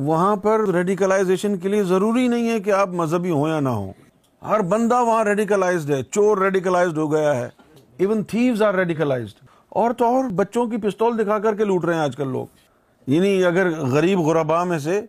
وہاں 0.05 0.35
پر 0.45 0.67
ریڈیکلائزیشن 0.73 1.57
کے 1.59 1.69
لیے 1.69 1.83
ضروری 1.83 2.27
نہیں 2.27 2.49
ہے 2.49 2.59
کہ 2.65 2.71
آپ 2.73 2.89
مذہبی 3.01 3.31
ہوں 3.31 3.47
یا 3.49 3.59
نہ 3.59 3.69
ہوں 3.69 3.91
ہر 4.49 4.59
بندہ 4.69 5.01
وہاں 5.05 5.23
ریڈیکلائزڈ 5.25 5.89
ہے 5.91 6.01
چور 6.11 6.37
ریڈیکلائزڈ 6.43 6.97
ہو 6.97 7.11
گیا 7.11 7.35
ہے 7.35 7.49
ایون 7.97 8.23
تھیوز 8.29 8.61
آر 8.63 8.73
ریڈیکلائزڈ 8.75 9.45
اور 9.81 9.91
تو 9.97 10.05
اور 10.15 10.29
بچوں 10.35 10.65
کی 10.67 10.77
پستول 10.83 11.17
دکھا 11.17 11.39
کر 11.39 11.55
کے 11.55 11.65
لوٹ 11.65 11.85
رہے 11.85 11.93
ہیں 11.93 12.01
آج 12.01 12.15
کل 12.15 12.31
لوگ 12.31 12.45
یعنی 13.07 13.43
اگر 13.45 13.69
غریب 13.93 14.19
غربا 14.25 14.63
میں 14.69 14.77
سے 14.79 14.99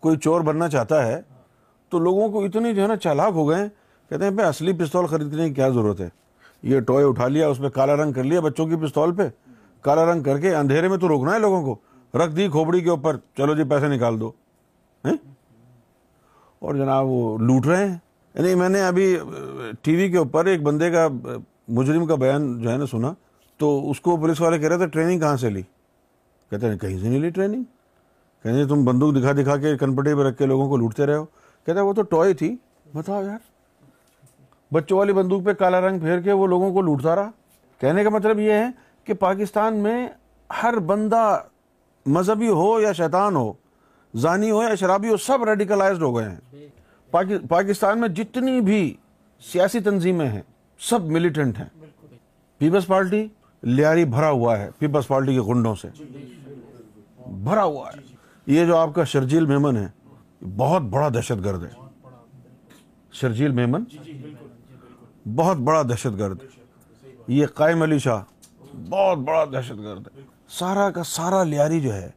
کوئی 0.00 0.16
چور 0.22 0.40
بننا 0.44 0.68
چاہتا 0.70 1.06
ہے 1.06 1.20
تو 1.90 1.98
لوگوں 1.98 2.28
کو 2.32 2.44
اتنی 2.44 2.74
جو 2.74 2.82
ہے 2.82 2.86
نا 2.88 2.96
چالاک 3.02 3.32
ہو 3.34 3.48
گئے 3.48 3.60
ہیں 3.60 3.68
کہتے 4.10 4.24
ہیں 4.24 4.30
بھائی 4.32 4.48
اصلی 4.48 4.72
پستول 4.78 5.06
خریدنے 5.06 5.48
کی 5.48 5.54
کیا 5.54 5.68
ضرورت 5.68 6.00
ہے 6.00 6.08
یہ 6.72 6.80
ٹوئے 6.86 7.04
اٹھا 7.04 7.28
لیا 7.28 7.48
اس 7.48 7.58
پہ 7.58 7.68
کالا 7.74 7.94
رنگ 8.02 8.12
کر 8.12 8.24
لیا 8.24 8.40
بچوں 8.40 8.66
کی 8.66 8.76
پستول 8.84 9.14
پہ 9.16 9.28
کالا 9.84 10.04
رنگ 10.12 10.22
کر 10.22 10.38
کے 10.40 10.54
اندھیرے 10.56 10.88
میں 10.88 10.96
تو 10.98 11.08
روکنا 11.08 11.34
ہے 11.34 11.38
لوگوں 11.38 11.62
کو 11.64 11.76
رکھ 12.24 12.34
دی 12.36 12.48
کھوپڑی 12.52 12.80
کے 12.80 12.90
اوپر 12.90 13.16
چلو 13.38 13.54
جی 13.54 13.64
پیسے 13.70 13.88
نکال 13.88 14.20
دو 14.20 14.30
اور 16.58 16.74
جناب 16.74 17.06
وہ 17.08 17.36
لوٹ 17.48 17.66
رہے 17.66 17.86
ہیں 17.88 17.96
یعنی 18.34 18.54
میں 18.54 18.68
نے 18.68 18.80
ابھی 18.86 19.16
ٹی 19.82 19.94
وی 19.96 20.10
کے 20.10 20.18
اوپر 20.18 20.46
ایک 20.46 20.62
بندے 20.62 20.90
کا 20.90 21.06
مجرم 21.80 22.06
کا 22.06 22.14
بیان 22.22 22.58
جو 22.62 22.70
ہے 22.70 22.76
نا 22.76 22.86
سنا 22.90 23.12
تو 23.58 23.90
اس 23.90 24.00
کو 24.00 24.16
پولیس 24.16 24.40
والے 24.40 24.58
کہہ 24.58 24.68
رہے 24.68 24.76
تھے 24.78 24.86
ٹریننگ 24.86 25.20
کہاں 25.20 25.36
سے 25.36 25.50
لی 25.50 25.62
کہتے 26.50 26.68
ہیں 26.68 26.78
کہیں 26.78 26.98
سے 26.98 27.08
نہیں 27.08 27.20
لی 27.20 27.28
ٹریننگ 27.30 27.62
کہتے 28.42 28.54
ہیں 28.58 28.64
تم 28.68 28.84
بندوق 28.84 29.14
دکھا 29.16 29.32
دکھا 29.40 29.56
کے 29.64 29.76
کنپٹے 29.80 30.14
پہ 30.16 30.22
رکھ 30.28 30.36
کے 30.38 30.46
لوگوں 30.46 30.68
کو 30.68 30.76
لوٹتے 30.76 31.06
رہے 31.06 31.16
کہتا 31.16 31.26
کہتے 31.66 31.80
وہ 31.80 31.92
تو 31.92 32.02
ٹوئی 32.14 32.34
تھی 32.40 32.54
بتاؤ 32.94 33.22
یار 33.24 33.38
بچوں 34.74 34.98
والی 34.98 35.12
بندوق 35.12 35.44
پہ 35.44 35.52
کالا 35.60 35.80
رنگ 35.86 36.00
پھیر 36.00 36.20
کے 36.20 36.32
وہ 36.40 36.46
لوگوں 36.46 36.72
کو 36.72 36.82
لوٹتا 36.82 37.14
رہا 37.16 37.30
کہنے 37.80 38.04
کا 38.04 38.10
مطلب 38.10 38.40
یہ 38.40 38.52
ہے 38.52 38.66
کہ 39.04 39.14
پاکستان 39.24 39.76
میں 39.82 40.06
ہر 40.62 40.78
بندہ 40.90 41.24
مذہبی 42.16 42.48
ہو 42.60 42.68
یا 42.80 42.92
شیطان 43.00 43.36
ہو 43.36 43.52
زانی 44.22 44.50
ہو 44.50 44.62
یا 44.62 44.74
شرابی 44.80 45.08
ہو 45.08 45.16
سب 45.26 45.44
ریڈیکلائزڈ 45.48 46.02
ہو 46.02 46.16
گئے 46.16 46.28
ہیں 46.30 47.38
پاکستان 47.48 48.00
میں 48.00 48.08
جتنی 48.18 48.60
بھی 48.70 48.82
سیاسی 49.52 49.80
تنظیمیں 49.90 50.28
ہیں 50.28 50.42
سب 50.90 51.10
ملیٹنٹ 51.16 51.58
ہیں 51.58 51.68
پیپلز 52.58 52.86
پارٹی 52.86 53.26
لیاری 53.76 54.04
بھرا 54.16 54.30
ہوا 54.30 54.58
ہے 54.58 54.68
پیپلز 54.78 55.06
پارٹی 55.06 55.34
کے 55.34 55.40
گنڈوں 55.48 55.74
سے 55.82 55.88
جی، 55.98 56.04
بھرا 57.44 57.62
ہوا 57.64 57.88
ہے 57.96 58.00
یہ 58.52 58.64
جو 58.66 58.76
آپ 58.76 58.94
کا 58.94 59.04
شرجیل 59.12 59.46
میمن 59.46 59.76
ہے 59.76 59.86
بہت 60.56 60.82
بڑا 60.90 61.08
دہشت 61.14 61.44
گرد 61.44 61.64
ہے 61.64 61.68
شرجیل 63.20 63.50
میمن 63.52 63.84
بہت 65.36 65.56
بڑا 65.68 65.82
دہشت 65.88 66.18
گرد 66.18 66.42
ہے 66.42 66.48
یہ 67.36 67.46
قائم 67.54 67.82
علی 67.82 67.98
شاہ 68.04 68.22
بہت 68.90 69.18
بڑا 69.26 69.44
دہشت 69.52 69.78
گرد 69.82 70.06
ہے 70.16 70.22
سارا 70.58 70.90
کا 70.90 71.02
سارا 71.06 71.42
لیاری 71.44 71.80
جو 71.80 71.92
ہے 71.94 72.10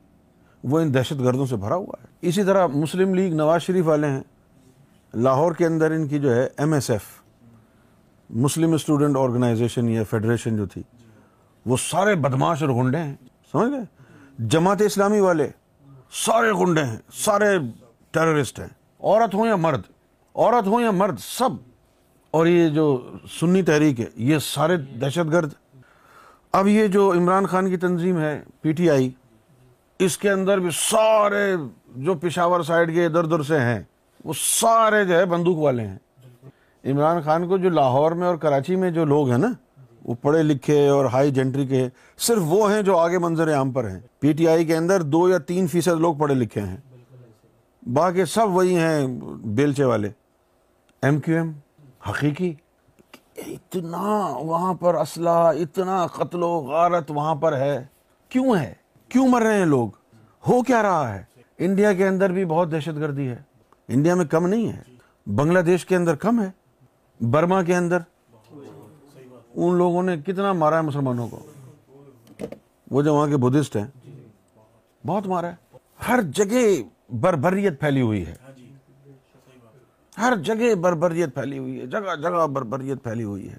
وہ 0.72 0.80
ان 0.80 0.94
دہشت 0.94 1.20
گردوں 1.24 1.46
سے 1.46 1.56
بھرا 1.64 1.76
ہوا 1.76 2.02
ہے 2.02 2.08
اسی 2.30 2.44
طرح 2.44 2.68
مسلم 2.74 3.14
لیگ 3.16 3.34
نواز 3.36 3.62
شریف 3.62 3.86
والے 3.86 4.08
ہیں 4.10 4.22
لاہور 5.24 5.54
کے 5.56 5.66
اندر 5.66 5.92
ان 5.92 6.08
کی 6.08 6.20
جو 6.20 6.36
ہے 6.36 6.48
M 6.58 6.74
S 6.74 6.90
F 6.90 7.04
Muslim 8.46 8.74
student 8.74 9.18
organisation 9.18 9.90
یا 9.90 10.04
فیڈریشن 10.10 10.56
جو 10.58 10.66
تھی 10.74 10.82
وہ 11.72 11.78
سارے 11.90 12.16
بدماش 12.28 12.64
اور 12.64 12.70
گنڈے 12.84 12.98
ہیں 12.98 13.16
سمجھ 13.52 13.70
گئے 13.72 13.84
جماعت 14.54 14.82
اسلامی 14.82 15.20
والے 15.20 15.48
سارے 16.26 16.52
گنڈے 16.60 16.84
ہیں 16.84 16.98
سارے 17.24 17.50
ٹیررسٹ 18.14 18.60
ہیں 18.60 18.68
عورت 19.02 19.34
ہوں 19.34 19.48
یا 19.48 19.56
مرد 19.56 19.82
عورت 20.36 20.68
ہوں 20.68 20.82
یا 20.82 20.92
مرد 20.92 21.20
سب 21.22 21.54
اور 22.36 22.48
یہ 22.48 22.70
جو 22.76 22.86
سنی 23.40 23.62
تحریک 23.64 24.00
ہے 24.02 24.06
یہ 24.32 24.40
سارے 24.42 24.78
دہشت 25.02 25.32
گرد 25.34 25.54
اب 26.60 26.68
یہ 26.68 26.88
جو 26.96 27.12
عمران 27.18 27.46
خان 27.48 27.70
کی 27.70 27.78
تنظیم 27.78 28.20
ہے 28.20 28.40
پی 28.62 28.72
ٹی 28.78 28.90
آئی 28.90 29.10
اس 30.06 30.18
کے 30.18 30.30
اندر 30.32 30.58
بھی 30.60 30.70
سارے 30.80 31.46
جو 32.06 32.14
پشاور 32.22 32.64
سائڈ 32.68 32.94
کے 32.94 33.06
ادھر 33.06 33.24
ادھر 33.24 33.44
سے 33.48 33.60
ہیں 33.60 33.80
وہ 34.24 34.34
سارے 34.42 35.04
جو 35.06 35.18
ہے 35.20 35.26
بندوق 35.36 35.58
والے 35.58 35.86
ہیں 35.88 36.92
عمران 36.92 37.22
خان 37.26 37.48
کو 37.50 37.58
جو 37.58 37.70
لاہور 37.70 38.12
میں 38.22 38.28
اور 38.28 38.36
کراچی 38.38 38.76
میں 38.76 38.90
جو 38.92 39.06
لوگ 39.06 39.30
ہیں 39.32 39.38
نا 39.38 39.48
وہ 40.06 40.16
پڑھے 40.22 40.42
لکھے 40.44 40.88
اور 40.90 41.06
ہائی 41.14 41.32
جنٹری 41.32 41.66
کے 41.68 41.88
صرف 42.28 42.42
وہ 42.48 42.72
ہیں 42.72 42.82
جو 42.88 42.98
آگے 42.98 43.18
منظر 43.26 43.54
عام 43.56 43.72
پر 43.74 43.90
ہیں 43.90 44.00
پی 44.20 44.32
ٹی 44.38 44.48
آئی 44.48 44.66
کے 44.66 44.76
اندر 44.78 45.02
دو 45.16 45.28
یا 45.30 45.38
تین 45.48 45.68
فیصد 45.72 46.00
لوگ 46.02 46.16
پڑھے 46.20 46.36
لکھے 46.36 46.62
ہیں 46.62 46.78
باقی 47.96 48.26
سب 48.34 48.56
وہی 48.56 48.78
ہیں 48.78 49.08
بیلچے 49.56 49.84
والے 49.84 50.10
ایم 51.08 51.20
کیو 51.20 51.36
ایم 51.38 51.52
حقیقی 52.10 52.54
اتنا 53.46 54.08
وہاں 54.40 54.74
پر 54.80 54.96
اسلحہ 55.02 55.52
اتنا 55.62 56.06
قتل 56.16 56.44
و 56.44 56.50
غارت 56.68 57.12
وہاں 57.16 57.36
پر 57.46 57.58
ہے 57.58 57.84
کیوں 58.30 58.56
ہے 58.56 58.74
کیوں 59.12 59.28
مر 59.30 59.42
رہے 59.44 59.58
ہیں 59.60 59.66
لوگ 59.66 59.88
ہو 60.48 60.62
کیا 60.68 60.82
رہا 60.84 61.14
ہے 61.14 61.24
انڈیا 61.66 61.94
کے 61.94 62.08
اندر 62.08 62.30
بھی 62.32 62.46
بہت 62.46 62.72
دہشت 62.72 63.00
گردی 63.02 63.28
ہے 63.28 63.42
انڈیا 63.96 64.16
میں 64.16 64.26
کم 64.30 64.48
نہیں 64.48 64.72
ہے 64.72 65.32
بنگلہ 65.36 65.60
دیش 65.72 65.86
کے 65.86 65.96
اندر 65.96 66.16
کم 66.26 66.42
ہے 66.42 66.50
برما 67.32 67.62
کے 67.64 67.76
اندر 67.76 68.00
ان 69.58 69.76
لوگوں 69.78 70.02
نے 70.04 70.16
کتنا 70.26 70.52
مارا 70.54 70.78
ہے 70.78 70.82
مسلمانوں 70.86 71.28
کو 71.30 71.40
وہ 72.92 73.02
جو 73.02 73.14
وہاں 73.16 73.28
کے 73.28 73.38
بدھسٹ 73.44 73.76
ہیں 73.78 73.86
بہت 75.08 75.28
مارا 75.28 75.50
ہے 75.50 75.78
ہر 76.08 76.22
جگہ 76.36 76.64
بربریت 77.22 77.80
پھیلی 77.80 78.02
ہوئی 78.02 78.26
ہے 78.26 78.34
ہر 80.18 80.36
جگہ 80.48 80.74
بربریت 80.82 81.34
پھیلی 81.36 81.58
ہوئی 81.58 81.80
ہے 81.82 81.86
جگہ 81.94 82.16
جگہ 82.22 82.46
بربریت 82.54 83.04
پھیلی 83.04 83.24
ہوئی 83.24 83.50
ہے 83.52 83.58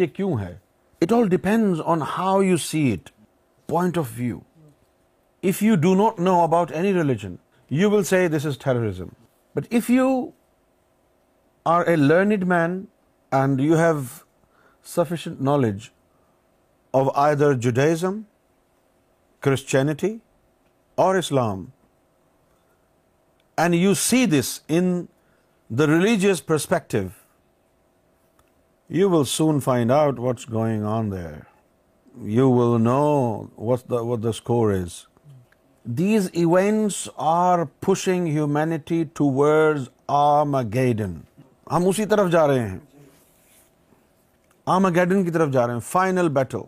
یہ 0.00 0.06
کیوں 0.16 0.32
ہے 0.40 0.52
it 1.02 1.12
all 1.12 1.28
depend 1.28 1.80
on 1.84 2.02
how 2.16 2.40
you 2.42 2.56
see 2.70 2.90
it 2.92 3.10
point 3.68 3.98
of 3.98 4.10
view 4.16 4.38
if 5.48 5.62
you 5.62 5.74
do 5.82 5.94
not 6.02 6.20
know 6.20 6.38
about 6.42 6.72
any 6.74 6.92
religion 6.94 7.34
you 7.80 7.90
will 7.90 8.02
see 8.10 8.26
this 8.36 8.46
is 8.46 8.58
terrorism 8.64 9.06
but 9.56 9.74
if 9.74 9.90
you 9.90 10.08
are 11.74 11.84
a 11.86 11.96
learned 11.96 12.44
man 12.48 12.84
and 13.36 13.60
you 13.60 13.76
have 13.78 14.00
sufficient 14.94 15.40
knowledge 15.46 15.88
of 16.98 17.06
either 17.36 17.52
Judaism 17.66 18.20
Christianity 19.42 20.16
اور 21.04 21.14
Islam 21.16 21.64
and 23.58 23.74
you 23.74 23.94
see 24.02 24.24
this 24.38 24.58
in 24.76 24.94
the 25.78 25.86
religious 25.86 26.44
perspective 26.46 26.98
you 28.98 29.08
will 29.10 29.24
soon 29.28 29.60
find 29.60 29.92
out 29.92 30.18
what's 30.20 30.48
going 30.52 30.84
on 30.90 31.12
you 32.36 32.50
will 32.50 32.80
know 32.82 33.02
what 33.70 33.92
what 33.92 34.22
the 34.22 34.28
score 34.28 34.72
is 34.74 34.92
these 35.98 36.28
events 36.32 37.08
are 37.34 37.58
pushing 37.86 38.26
humanity 38.36 39.02
towards 39.40 39.88
armageddon 40.74 41.18
ہم 41.72 41.88
اسی 41.88 42.04
طرف 42.14 42.30
جا 42.32 42.46
رہے 42.48 42.68
ہیں 42.68 42.78
کی 44.66 45.30
طرف 45.30 45.48
جا 45.52 45.66
رہے 45.66 45.72
ہیں 45.72 45.80
final 45.88 46.28
battle 46.36 46.60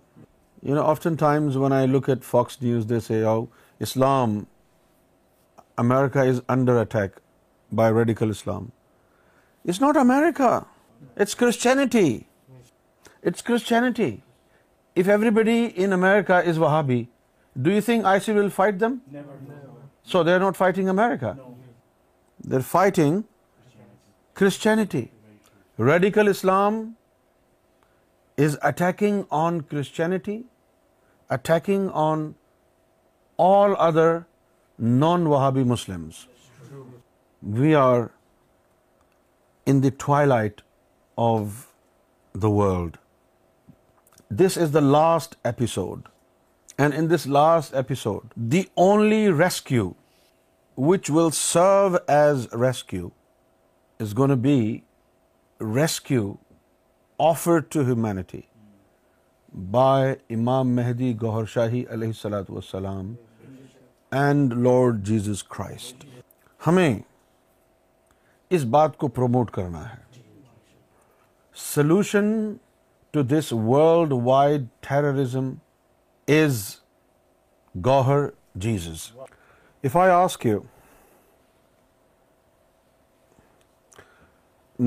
you 0.68 0.74
know 0.74 0.82
often 0.88 1.14
times 1.18 1.56
when 1.56 1.72
I 1.72 1.86
look 1.86 2.08
at 2.08 2.24
Fox 2.24 2.60
News 2.62 2.88
they 2.90 2.98
say 3.06 3.22
oh 3.24 3.44
Islam 3.86 4.38
America 5.84 6.22
is 6.22 6.40
under 6.54 6.78
attack 6.80 7.18
by 7.76 7.94
radical 7.94 8.30
Islam 8.30 8.66
it's 9.66 9.80
not 9.82 9.96
America 9.96 10.54
it's 11.20 11.34
Christianity 11.36 12.08
it's 13.26 13.42
Christianity 13.42 14.10
if 15.00 15.08
everybody 15.40 15.68
in 15.76 15.92
America 15.92 16.38
is 16.38 16.58
وہاں 16.58 16.82
بھی 16.90 17.04
do 17.62 17.70
you 17.70 17.80
think 17.84 18.04
ISIS 18.24 18.32
will 18.38 18.48
fight 18.56 18.80
them 18.80 18.94
so 20.12 20.22
they 20.24 20.34
are 20.34 20.40
not 20.40 20.56
fighting 20.56 20.88
America 20.88 21.32
they 22.50 22.54
are 22.56 22.60
fighting 22.70 23.20
Christianity 24.40 25.04
radical 25.88 26.28
Islam 26.28 26.82
is 28.46 28.58
attacking 28.68 29.18
on 29.38 29.60
Christianity, 29.72 30.36
attacking 31.36 31.88
on 32.02 32.28
all 33.48 33.74
other 33.86 34.10
non-Wahhabi 35.00 35.64
Muslims. 35.72 36.20
We 37.58 37.74
are 37.80 38.02
in 39.72 39.82
the 39.88 39.92
twilight 40.06 40.62
of 41.24 41.52
the 42.46 42.50
world. 42.60 43.02
This 44.44 44.60
is 44.66 44.74
the 44.78 44.86
last 44.94 45.38
episode, 45.52 46.08
and 46.84 46.98
in 47.02 47.12
this 47.14 47.28
last 47.42 47.78
episode, 47.82 48.38
the 48.56 48.68
only 48.90 49.22
rescue 49.44 49.94
which 50.90 51.14
will 51.18 51.32
serve 51.44 52.02
as 52.16 52.50
rescue 52.64 53.10
is 54.06 54.12
going 54.14 54.36
to 54.40 54.42
be 54.52 54.60
rescue 55.82 56.36
offer 57.20 57.58
to 57.68 57.80
humanity 57.84 58.40
by 59.70 60.12
Imam 60.34 60.74
Mahdi 60.74 61.12
Gohar 61.22 61.44
شاہی 61.54 61.82
علیہ 61.92 62.08
السلاۃ 62.08 62.44
والسلام 62.50 63.10
and 64.20 64.52
Lord 64.66 65.02
Jesus 65.06 65.42
Christ 65.56 66.04
ہمیں 66.66 66.98
اس 68.54 68.64
بات 68.76 68.96
کو 68.98 69.08
promote 69.18 69.50
کرنا 69.54 69.82
ہے 69.88 70.22
solution 71.64 72.26
to 73.10 73.22
this 73.36 73.52
worldwide 74.24 74.66
terrorism 74.88 75.52
is 76.40 76.64
Gohar 77.86 78.26
Jesus 78.66 79.12
ask 80.06 80.46
you 80.46 80.60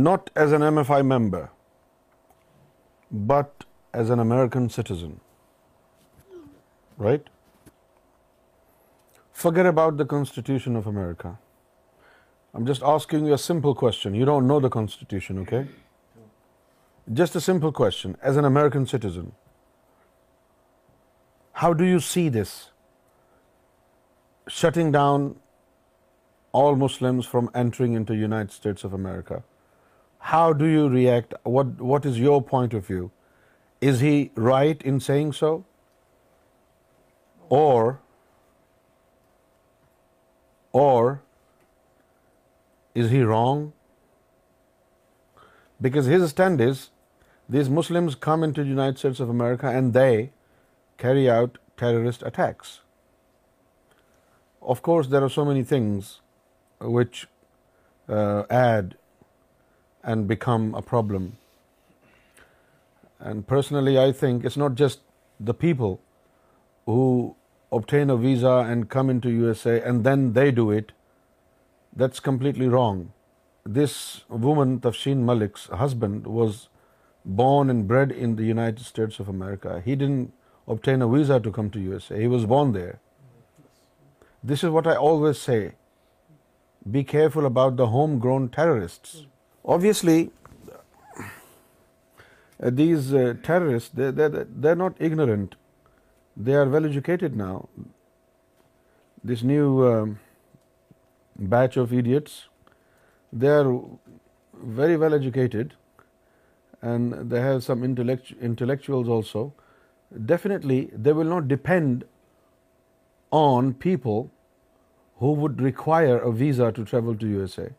not 0.09 0.29
as 0.39 0.53
an 0.53 0.63
M 0.63 0.77
F 0.77 0.91
I 0.91 1.03
member 1.17 1.45
but 3.11 3.65
as 3.93 4.09
an 4.09 4.19
American 4.19 4.69
citizen, 4.69 5.19
right? 6.97 7.25
Forget 9.31 9.65
about 9.65 9.97
the 9.97 10.05
Constitution 10.05 10.75
of 10.75 10.87
America. 10.87 11.37
I'm 12.53 12.65
just 12.65 12.83
asking 12.83 13.25
you 13.25 13.33
a 13.33 13.37
simple 13.37 13.75
question. 13.75 14.13
You 14.13 14.25
don't 14.25 14.47
know 14.47 14.59
the 14.59 14.69
Constitution, 14.69 15.39
okay? 15.39 15.67
Just 17.11 17.35
a 17.35 17.41
simple 17.41 17.71
question. 17.71 18.17
As 18.21 18.37
an 18.37 18.45
American 18.45 18.85
citizen, 18.85 19.33
how 21.53 21.73
do 21.73 21.83
you 21.83 21.99
see 21.99 22.29
this? 22.29 22.69
Shutting 24.47 24.91
down 24.91 25.37
all 26.51 26.75
Muslims 26.75 27.25
from 27.25 27.49
entering 27.55 27.93
into 27.93 28.13
the 28.13 28.19
United 28.19 28.51
States 28.51 28.83
of 28.83 28.93
America. 28.93 29.39
How 30.21 30.53
do 30.53 30.65
you 30.65 30.87
react? 30.87 31.33
What 31.43 32.05
is 32.05 32.19
your 32.19 32.41
point 32.41 32.73
of 32.73 32.85
view? 32.85 33.11
Is 33.81 33.99
he 33.99 34.31
right 34.35 34.81
in 34.83 34.99
saying 34.99 35.33
so? 35.33 35.65
Or 37.49 37.99
is 42.95 43.09
he 43.09 43.21
wrong? 43.23 43.73
Because 45.81 46.05
his 46.05 46.29
stand 46.29 46.61
is, 46.61 46.91
these 47.49 47.67
Muslims 47.67 48.13
come 48.13 48.43
into 48.43 48.61
the 48.61 48.69
United 48.69 48.99
States 48.99 49.19
of 49.19 49.27
America 49.27 49.65
and 49.65 49.91
they 49.91 50.31
carry 50.99 51.29
out 51.29 51.57
terrorist 51.75 52.21
attacks. 52.21 52.81
Of 54.61 54.83
course, 54.83 55.07
there 55.07 55.23
are 55.23 55.29
so 55.29 55.43
many 55.43 55.63
things 55.65 56.21
which 56.77 57.27
uh, 58.07 58.43
add 58.49 58.89
and 60.03 60.27
become 60.27 60.73
a 60.81 60.81
problem. 60.93 61.27
And 63.19 63.45
personally, 63.47 63.99
I 64.07 64.11
think 64.23 64.45
it's 64.45 64.57
not 64.57 64.75
just 64.75 65.01
the 65.39 65.53
people 65.65 65.99
who 66.85 67.35
obtain 67.71 68.09
a 68.09 68.17
visa 68.17 68.53
and 68.71 68.89
come 68.95 69.09
into 69.15 69.33
USA 69.41 69.79
and 69.81 70.03
then 70.03 70.33
they 70.39 70.49
do 70.51 70.71
it. 70.71 70.91
That's 72.01 72.19
completely 72.19 72.67
wrong. 72.67 72.99
This 73.65 73.95
woman, 74.29 74.79
Tafshin 74.79 75.25
Malik's 75.29 75.65
husband, 75.83 76.27
was 76.27 76.67
born 77.23 77.69
and 77.69 77.87
bred 77.87 78.11
in 78.11 78.35
the 78.35 78.45
United 78.51 78.85
States 78.85 79.19
of 79.19 79.27
America. 79.29 79.81
He 79.85 79.95
didn't 79.95 80.33
obtain 80.67 81.01
a 81.01 81.07
visa 81.07 81.39
to 81.39 81.51
come 81.51 81.69
to 81.75 81.79
USA. 81.79 82.19
He 82.21 82.27
was 82.27 82.45
born 82.45 82.71
there. 82.71 82.99
This 84.41 84.63
is 84.63 84.71
what 84.71 84.87
I 84.87 84.95
always 84.95 85.37
say. 85.37 85.75
Be 86.89 87.03
careful 87.03 87.45
about 87.45 87.75
the 87.75 87.91
homegrown 87.97 88.49
terrorists. 88.57 89.19
Obviously, 89.63 90.31
uh, 92.63 92.71
these 92.71 93.13
uh, 93.13 93.35
terrorists, 93.43 93.91
they're 93.93 94.75
not 94.75 94.95
ignorant, 94.99 95.53
they 96.35 96.53
are 96.53 96.67
well 96.67 96.85
educated 96.85 97.35
now. 97.35 97.69
This 99.23 99.43
new 99.43 99.85
um, 99.85 100.19
batch 101.37 101.77
of 101.77 101.93
idiots, 101.93 102.47
they 103.31 103.49
are 103.49 103.79
very 104.63 104.97
well 104.97 105.13
educated, 105.13 105.75
and 106.81 107.29
they 107.29 107.39
have 107.39 107.63
some 107.63 107.83
intellectuals 107.83 109.07
also. 109.07 109.53
Definitely, 110.25 110.89
they 110.91 111.13
will 111.13 111.25
not 111.25 111.47
depend 111.47 112.03
on 113.29 113.75
people 113.75 114.31
who 115.19 115.33
would 115.33 115.61
require 115.61 116.17
a 116.17 116.33
visa 116.33 116.71
to 116.71 116.83
travel 116.83 117.15
to 117.15 117.27
USA 117.27 117.69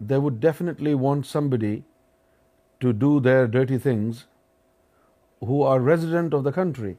they 0.00 0.18
would 0.18 0.40
definitely 0.40 0.94
want 0.94 1.26
somebody 1.26 1.82
to 2.80 2.92
do 2.92 3.18
their 3.20 3.46
dirty 3.46 3.78
things 3.78 4.26
who 5.40 5.62
are 5.62 5.80
resident 5.80 6.34
of 6.34 6.44
the 6.44 6.52
country, 6.52 6.96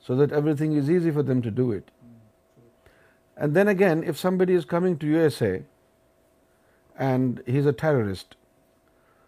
so 0.00 0.16
that 0.16 0.32
everything 0.32 0.72
is 0.72 0.90
easy 0.90 1.10
for 1.10 1.22
them 1.22 1.40
to 1.42 1.50
do 1.50 1.72
it. 1.72 1.90
And 3.36 3.54
then 3.54 3.68
again, 3.68 4.02
if 4.02 4.18
somebody 4.18 4.54
is 4.54 4.64
coming 4.64 4.98
to 4.98 5.06
USA 5.06 5.62
and 6.98 7.42
he's 7.46 7.66
a 7.66 7.72
terrorist, 7.72 8.36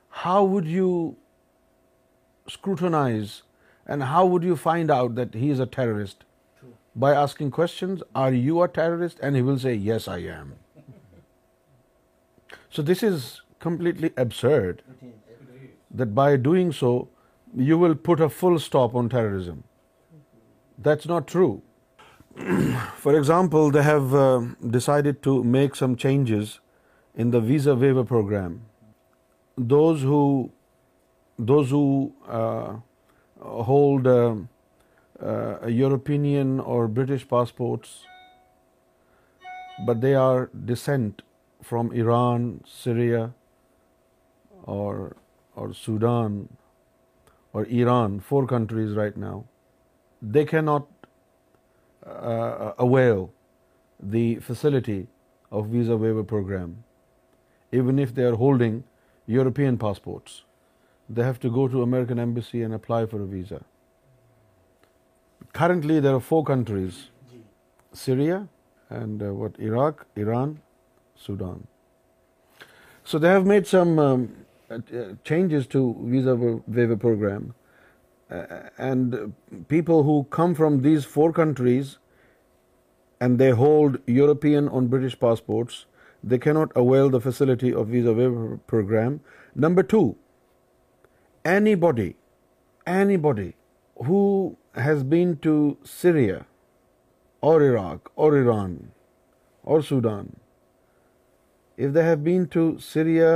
how 0.09 0.45
would 0.45 0.67
you 0.67 1.17
scrutinize 2.49 3.43
and 3.87 4.03
how 4.03 4.25
would 4.25 4.43
you 4.43 4.57
find 4.57 4.91
out 4.91 5.15
that 5.17 5.35
he 5.35 5.51
is 5.51 5.61
a 5.61 5.67
terrorist? 5.67 6.25
By 6.97 7.13
asking 7.13 7.51
questions, 7.51 8.03
are 8.15 8.33
you 8.33 8.63
a 8.63 8.69
terrorist? 8.69 9.19
And 9.21 9.37
he 9.37 9.43
will 9.43 9.59
say, 9.59 9.75
yes, 9.75 10.09
I 10.09 10.19
am. 10.39 10.57
So 12.79 12.83
this 12.89 13.01
is 13.07 13.25
completely 13.65 14.09
absurd, 14.23 14.83
that 16.03 16.13
by 16.19 16.27
doing 16.37 16.69
so, 16.81 16.91
you 17.69 17.79
will 17.81 17.97
put 18.09 18.21
a 18.27 18.29
full 18.43 18.59
stop 18.67 18.95
on 19.01 19.09
terrorism. 19.15 19.57
That's 20.89 21.09
not 21.15 21.27
true. 21.33 21.63
For 23.07 23.17
example, 23.23 23.73
they 23.79 23.83
have 23.83 24.15
uh, 24.15 24.25
decided 24.79 25.21
to 25.27 25.35
make 25.57 25.81
some 25.81 25.97
changes 26.05 26.61
in 27.17 27.33
the 27.33 27.41
visa 27.51 27.77
waiver 27.85 28.05
program. 28.15 28.57
Those 29.77 30.03
who 30.03 31.85
uh, 32.43 32.73
hold 33.71 34.11
uh, 34.17 34.19
European 35.83 36.61
or 36.61 36.87
British 36.87 37.29
passports, 37.37 38.03
but 39.89 40.01
they 40.01 40.15
are 40.27 40.51
descent 40.73 41.17
from 41.67 41.89
Iran 41.91 42.57
Syria 42.83 43.25
اور 44.75 45.09
اور 45.61 45.69
Sudan 45.85 46.43
اور 47.53 47.65
Iran 47.79 48.19
four 48.29 48.47
countries 48.51 48.97
right 48.99 49.17
now 49.19 49.41
they 50.35 50.45
کی 50.47 50.61
not 50.61 51.07
avail 52.81 53.25
the 54.13 54.27
facility 54.47 55.03
of 55.51 55.65
visa 55.71 55.95
waiver 56.03 56.23
programme 56.31 56.73
even 57.71 57.99
if 57.99 58.17
they 58.17 58.27
are 58.27 58.33
holding 58.43 58.79
European 59.33 59.77
passports 59.87 60.41
they 61.17 61.25
have 61.25 61.33
to 61.41 61.51
go 61.55 61.67
to 61.73 61.83
American 61.83 62.19
embassy 62.19 62.61
and 62.63 62.75
apply 62.75 63.07
for 63.11 63.21
a 63.21 63.27
visa 63.31 63.57
currently 65.59 66.01
there 66.01 66.13
are 66.15 66.19
four 66.29 66.45
countries 66.55 67.03
Syria 68.05 68.39
and 69.01 69.23
what 69.39 69.61
Iraq 69.69 70.03
Iran 70.17 70.55
Sudan. 71.19 71.67
So 73.05 73.19
they 73.19 73.29
have 73.29 73.47
made 73.47 73.67
some 73.67 73.99
um, 73.99 74.37
uh, 74.71 74.81
changes 75.25 75.67
to 75.69 75.97
visa 76.07 76.37
waiver 76.37 76.97
program, 76.97 77.55
uh, 78.31 78.71
and 78.77 79.33
people 79.69 80.03
who 80.03 80.25
come 80.31 80.55
from 80.55 80.83
these 80.83 81.05
four 81.05 81.33
countries 81.33 81.99
and 83.21 83.39
they 83.39 83.51
hold 83.51 83.99
European 84.07 84.69
or 84.69 84.83
British 84.83 85.19
passports, 85.19 85.87
they 86.23 86.39
cannot 86.39 86.71
avail 86.77 87.11
the 87.11 87.21
facility 87.21 87.73
of 87.73 87.89
visa 87.89 88.13
waiver 88.13 88.59
program. 88.67 89.21
Number 89.55 89.83
two, 89.83 90.17
anybody 91.45 92.25
who 94.05 94.57
has 94.75 95.03
been 95.03 95.39
to 95.39 95.79
Syria 95.83 96.47
or 97.41 97.63
Iraq 97.63 98.13
or 98.15 98.37
Iran 98.37 98.93
or 99.65 99.83
Sudan 99.83 100.35
if 101.87 101.93
they 101.97 102.05
have 102.05 102.23
been 102.27 102.47
to 102.53 102.63
Syria, 102.85 103.33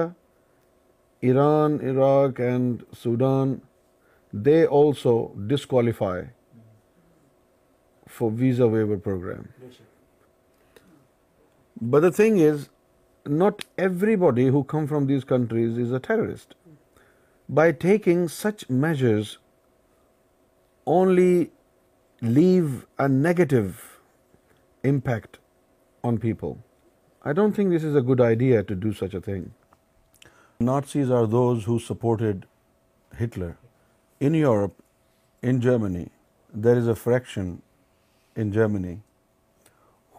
Iran, 1.32 1.74
Iraq, 1.90 2.38
and 2.54 2.80
Sudan, 3.02 3.50
they 4.48 4.58
also 4.78 5.12
disqualify 5.52 6.16
for 8.16 8.30
visa 8.40 8.68
waiver 8.72 8.98
program. 9.04 9.44
But 11.92 12.06
the 12.06 12.10
thing 12.16 12.40
is, 12.48 12.64
not 13.44 13.62
everybody 13.86 14.48
who 14.56 14.64
come 14.74 14.90
from 14.94 15.06
these 15.12 15.28
countries 15.34 15.78
is 15.86 15.94
a 16.00 16.02
terrorist. 16.08 16.58
By 17.60 17.68
taking 17.86 18.26
such 18.38 18.66
measures, 18.86 19.38
only 20.98 21.50
leave 22.40 22.76
a 23.08 23.08
negative 23.14 23.88
impact 24.94 25.42
on 26.02 26.22
people. 26.28 26.60
I 27.30 27.32
don't 27.38 27.58
think 27.58 27.72
this 27.72 27.84
is 27.88 27.96
a 27.98 28.00
good 28.06 28.20
idea 28.24 28.62
to 28.68 28.74
do 28.84 28.92
such 29.00 29.12
a 29.14 29.20
thing. 29.26 29.42
Nazis 30.68 31.10
are 31.18 31.26
those 31.34 31.64
who 31.64 31.76
supported 31.88 32.46
Hitler. 33.18 33.50
In 34.28 34.38
Europe, 34.38 34.80
in 35.50 35.60
Germany, 35.66 36.08
there 36.64 36.80
is 36.80 36.88
a 36.94 36.94
fraction 37.02 37.52
in 38.44 38.52
Germany 38.56 38.94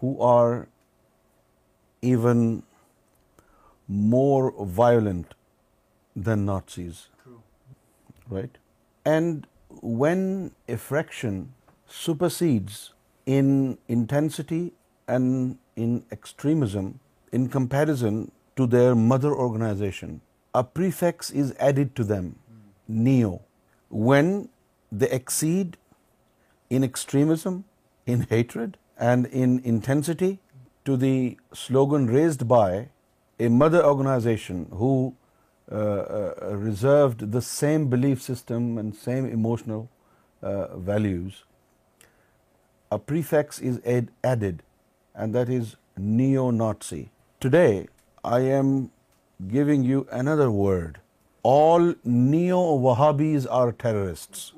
who 0.02 0.12
are 0.28 0.68
even 2.14 2.46
more 4.14 4.68
violent 4.80 5.36
than 6.30 6.46
Nazis. 6.52 7.02
True. 7.24 7.42
Right? 8.30 8.62
And 9.04 9.48
when 9.82 10.24
a 10.78 10.78
fraction 10.78 11.44
supersedes 11.68 12.82
in 13.40 13.54
intensity 14.00 14.66
and 15.18 15.52
in 15.76 15.94
extremism 16.12 16.88
in 17.32 17.48
comparison 17.50 18.32
to 18.56 18.68
their 18.68 18.96
mother 18.96 19.32
organization. 19.46 20.22
A 20.54 20.64
prefix 20.64 21.32
is 21.32 21.54
added 21.60 21.96
to 21.96 22.04
them, 22.04 22.36
neo, 22.88 23.42
when 23.90 24.50
they 24.92 25.10
exceed 25.10 25.78
in 26.70 26.84
extremism, 26.84 27.64
in 28.06 28.22
hatred 28.30 28.78
and 28.98 29.26
in 29.28 29.60
intensity 29.64 30.40
to 30.86 30.98
the 30.98 31.38
slogan 31.54 32.08
raised 32.08 32.48
by 32.48 32.90
a 33.40 33.48
mother 33.48 33.84
organization 33.86 34.68
who 34.72 35.16
uh, 35.72 35.76
uh, 35.76 36.56
reserved 36.56 37.32
the 37.32 37.42
same 37.42 37.90
belief 37.90 38.22
system 38.22 38.78
and 38.78 38.94
same 38.94 39.26
emotional 39.26 39.90
uh, 40.42 40.78
values. 40.78 41.46
A 42.92 43.00
prefix 43.00 43.60
is 43.60 43.82
added 44.36 44.62
and 45.14 45.36
that 45.36 45.50
is 45.50 45.76
neo-Nazi. 45.98 47.10
Today, 47.40 47.88
I 48.24 48.40
am 48.58 48.92
giving 49.48 49.84
you 49.84 50.06
another 50.12 50.50
word. 50.52 51.00
All 51.44 51.94
neo-Wahhabis 52.04 53.48
are 53.62 53.72
terrorists. 53.72 54.52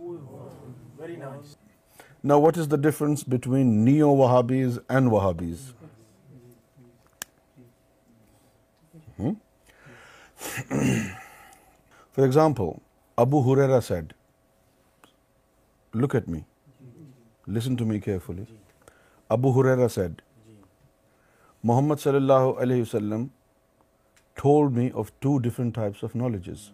Very 0.98 1.18
nice. 1.18 1.56
Now, 2.24 2.38
what 2.39 2.58
is 2.58 2.68
the 2.68 2.78
difference 2.78 3.24
between 3.24 3.70
neo-Wahhabis 3.84 4.80
and 4.89 5.12
Wahhabis? 5.12 5.63
Hmm? 9.18 9.34
For 12.12 12.26
example, 12.26 12.82
Abu 13.18 13.44
Huraira 13.44 13.82
said, 13.84 14.13
look 15.94 16.15
at 16.15 16.28
me, 16.28 16.44
listen 17.46 17.78
to 17.78 17.86
me 17.86 18.00
carefully. 18.00 18.48
Abu 19.30 19.50
Huraira 19.50 19.89
said, 19.89 20.22
Muhammad 21.69 21.99
صلی 22.01 22.15
اللہ 22.15 22.60
علیہ 22.62 22.82
وسلم 22.82 23.25
told 24.39 24.67
me 24.73 24.88
of 25.01 25.10
two 25.25 25.38
different 25.45 25.73
types 25.75 26.04
of 26.04 26.15
knowledges 26.15 26.65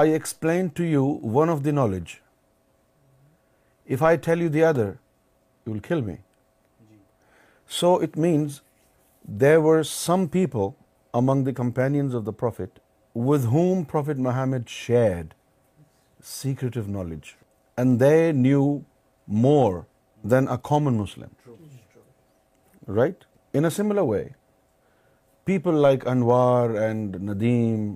I 0.00 0.10
explain 0.12 0.66
to 0.78 0.82
you 0.84 1.04
one 1.36 1.50
of 1.50 1.64
the 1.64 1.70
knowledge 1.76 2.14
if 3.94 4.02
I 4.08 4.16
tell 4.26 4.40
you 4.42 4.48
the 4.56 4.64
other 4.64 4.86
you 5.66 5.72
will 5.72 5.78
kill 5.86 6.00
me 6.08 6.16
so 7.78 7.94
it 8.08 8.18
means 8.26 8.60
there 9.40 9.56
were 9.68 9.82
some 9.92 10.26
people 10.32 10.68
among 11.22 11.44
the 11.44 11.52
companions 11.62 12.16
of 12.16 12.26
the 12.26 12.30
prophet 12.44 12.78
with 13.30 13.44
whom 13.52 13.82
prophet 13.92 14.18
Muhammad 14.28 14.68
shared 14.84 15.34
secret 16.34 16.76
knowledge 16.98 17.32
and 17.78 17.98
they 18.00 18.30
knew 18.42 18.64
more 19.48 19.80
than 20.30 20.48
a 20.48 20.56
common 20.68 20.98
Muslim 20.98 21.52
right 22.96 23.24
in 23.58 23.64
a 23.64 23.70
similar 23.74 24.00
way 24.08 24.22
people 25.44 25.74
like 25.82 26.06
Anwar 26.08 26.70
and 26.80 27.16
Nadeem 27.30 27.90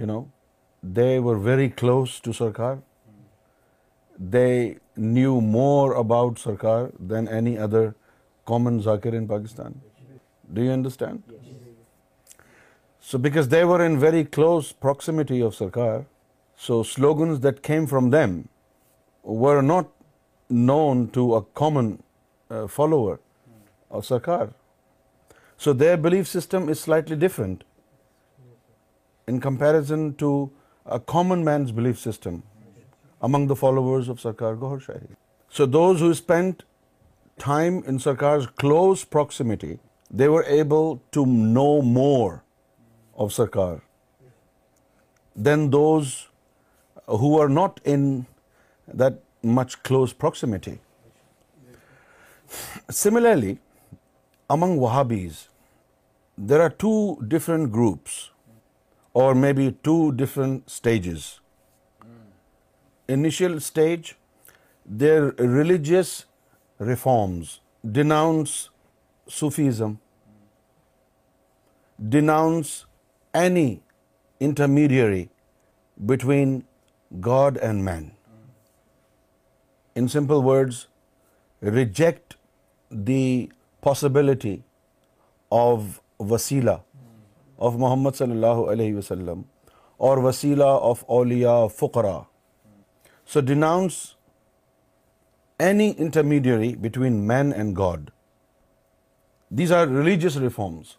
you 0.00 0.06
know 0.06 0.22
they 0.96 1.18
were 1.24 1.36
very 1.48 1.68
close 1.80 2.10
to 2.24 2.32
Sarkar 2.36 2.76
they 4.32 4.46
knew 5.16 5.38
more 5.48 5.94
about 6.04 6.38
Sarkar 6.38 6.86
than 7.10 7.28
any 7.34 7.56
other 7.64 7.84
common 8.50 8.78
Zakir 8.84 9.12
in 9.18 9.26
Pakistan 9.26 9.72
do 10.54 10.62
you 10.64 10.72
understand 10.72 11.32
so 13.10 13.18
because 13.24 13.50
they 13.52 13.62
were 13.72 13.80
in 13.86 13.96
very 14.04 14.24
close 14.36 14.72
approximity 14.78 15.42
of 15.46 15.54
Sarkar 15.56 16.00
so 16.66 16.82
slogans 16.92 17.42
that 17.44 17.60
came 17.66 17.86
from 17.90 18.10
them 18.10 18.40
were 19.44 19.60
not 19.62 19.88
known 20.70 21.04
to 21.12 21.34
a 21.36 21.40
common 21.60 21.94
follower 22.76 23.16
of 23.90 24.06
Sarkar 24.06 24.46
so 25.64 25.72
their 25.80 25.96
belief 26.02 26.28
system 26.28 26.68
is 26.70 26.78
slightly 26.78 27.14
different 27.26 27.64
in 29.28 29.38
comparison 29.46 30.08
to 30.18 30.30
common 31.12 31.44
man's 31.44 31.72
belief 31.78 31.98
system 32.00 32.36
among 33.28 33.48
the 33.48 33.54
followers 33.60 34.08
of 34.10 34.20
Sarkar 34.22 34.54
Gohar 34.60 34.78
Shahi 34.86 35.12
so 35.56 35.66
those 35.66 36.02
who 36.02 36.08
spend 36.10 36.62
time 37.44 37.78
in 37.86 37.98
Sarkar 38.04 38.46
close 38.60 39.04
approximity 39.08 39.74
they 40.18 40.26
were 40.28 40.44
able 40.56 40.96
to 41.14 41.24
know 41.60 41.66
more 41.92 42.32
of 43.24 43.32
Sarkar 43.36 43.76
than 45.46 45.70
those 45.72 46.14
who 47.22 47.40
are 47.42 47.48
not 47.60 47.80
in 47.96 48.08
that 49.00 49.22
much 49.58 49.76
close 49.88 50.14
approximity 50.18 50.74
similarly 53.02 53.54
among 54.52 54.78
Wahhabis 54.80 55.44
There 56.48 56.62
are 56.64 56.74
two 56.82 57.18
different 57.32 57.70
groups, 57.72 58.12
or 59.22 59.28
maybe 59.34 59.64
two 59.88 60.12
different 60.20 60.70
stages. 60.74 61.26
Initial 63.16 63.58
stage, 63.66 64.14
their 65.02 65.50
religious 65.58 66.12
reforms, 66.78 67.60
denounce 68.00 68.56
Sufism, 69.40 69.98
denounce 72.16 72.74
any 73.34 73.68
intermediary 74.48 75.28
between 76.14 76.58
God 77.30 77.58
and 77.70 77.84
man. 77.84 78.12
In 79.94 80.08
simple 80.08 80.42
words, 80.42 80.86
reject 81.80 82.38
the 82.88 83.22
possibility 83.90 84.62
of 85.50 85.98
وسیلہ 86.30 86.70
of 87.68 87.72
محمد 87.78 88.16
صلی 88.18 88.30
اللہ 88.30 88.70
علیہ 88.72 88.94
وسلم 88.96 89.42
اور 90.08 90.18
وسیلہ 90.28 90.64
of 90.90 91.04
اولیاء 91.18 91.66
فقرا 91.78 92.18
so 93.32 93.40
denounce 93.46 93.92
any 95.68 95.92
intermediary 95.96 96.74
between 96.88 97.12
man 97.28 97.52
and 97.56 97.76
God 97.78 98.10
these 99.58 99.72
are 99.72 99.86
religious 99.86 100.36
reforms 100.36 100.96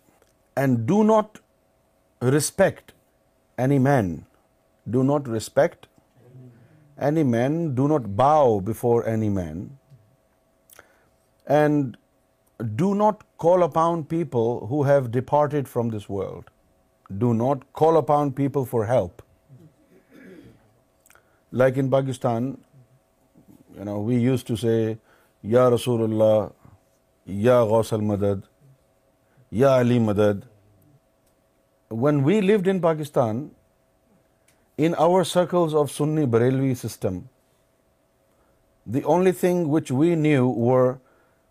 and 0.62 0.78
do 0.88 1.02
not 1.04 1.38
respect 2.36 2.92
any 3.62 3.78
man 3.80 4.16
do 4.92 5.04
not 5.04 5.30
respect 5.36 5.86
any 7.10 7.24
man 7.24 7.64
do 7.76 7.88
not 7.88 8.06
bow 8.16 8.60
before 8.72 9.04
any 9.12 9.30
man 9.30 9.68
and 11.56 11.96
do 12.78 12.94
not 12.96 13.24
call 13.42 13.64
upon 13.64 14.02
people 14.10 14.48
who 14.70 14.82
have 14.86 15.06
departed 15.12 15.68
from 15.68 15.88
this 15.90 16.10
world 16.10 16.50
do 17.20 17.32
not 17.34 17.64
call 17.80 17.96
upon 17.98 18.32
people 18.40 18.64
for 18.70 18.84
help 18.90 19.22
like 21.62 21.80
in 21.80 21.90
Pakistan 21.92 22.52
you 23.78 23.84
know 23.84 23.98
we 24.06 24.16
use 24.22 24.44
to 24.48 24.56
say 24.66 24.76
یا 25.54 25.70
رسول 25.70 26.04
اللہ 26.04 26.48
یا 27.48 27.60
غوث 27.72 27.94
المدد 27.94 28.46
یا 29.64 29.76
علی 29.80 30.00
مدد 30.10 30.44
when 32.04 32.24
we 32.26 32.40
live 32.42 32.58
in 32.72 32.80
Pakistan 32.82 33.48
in 34.86 34.94
our 35.08 35.24
circles 35.34 35.76
of 35.82 35.92
Sunni 35.98 36.26
Barelvi 36.38 36.74
system 36.88 37.20
the 38.94 39.00
only 39.14 39.32
thing 39.40 39.70
which 39.72 39.92
we 40.00 40.16
knew 40.28 40.52
were 40.60 40.94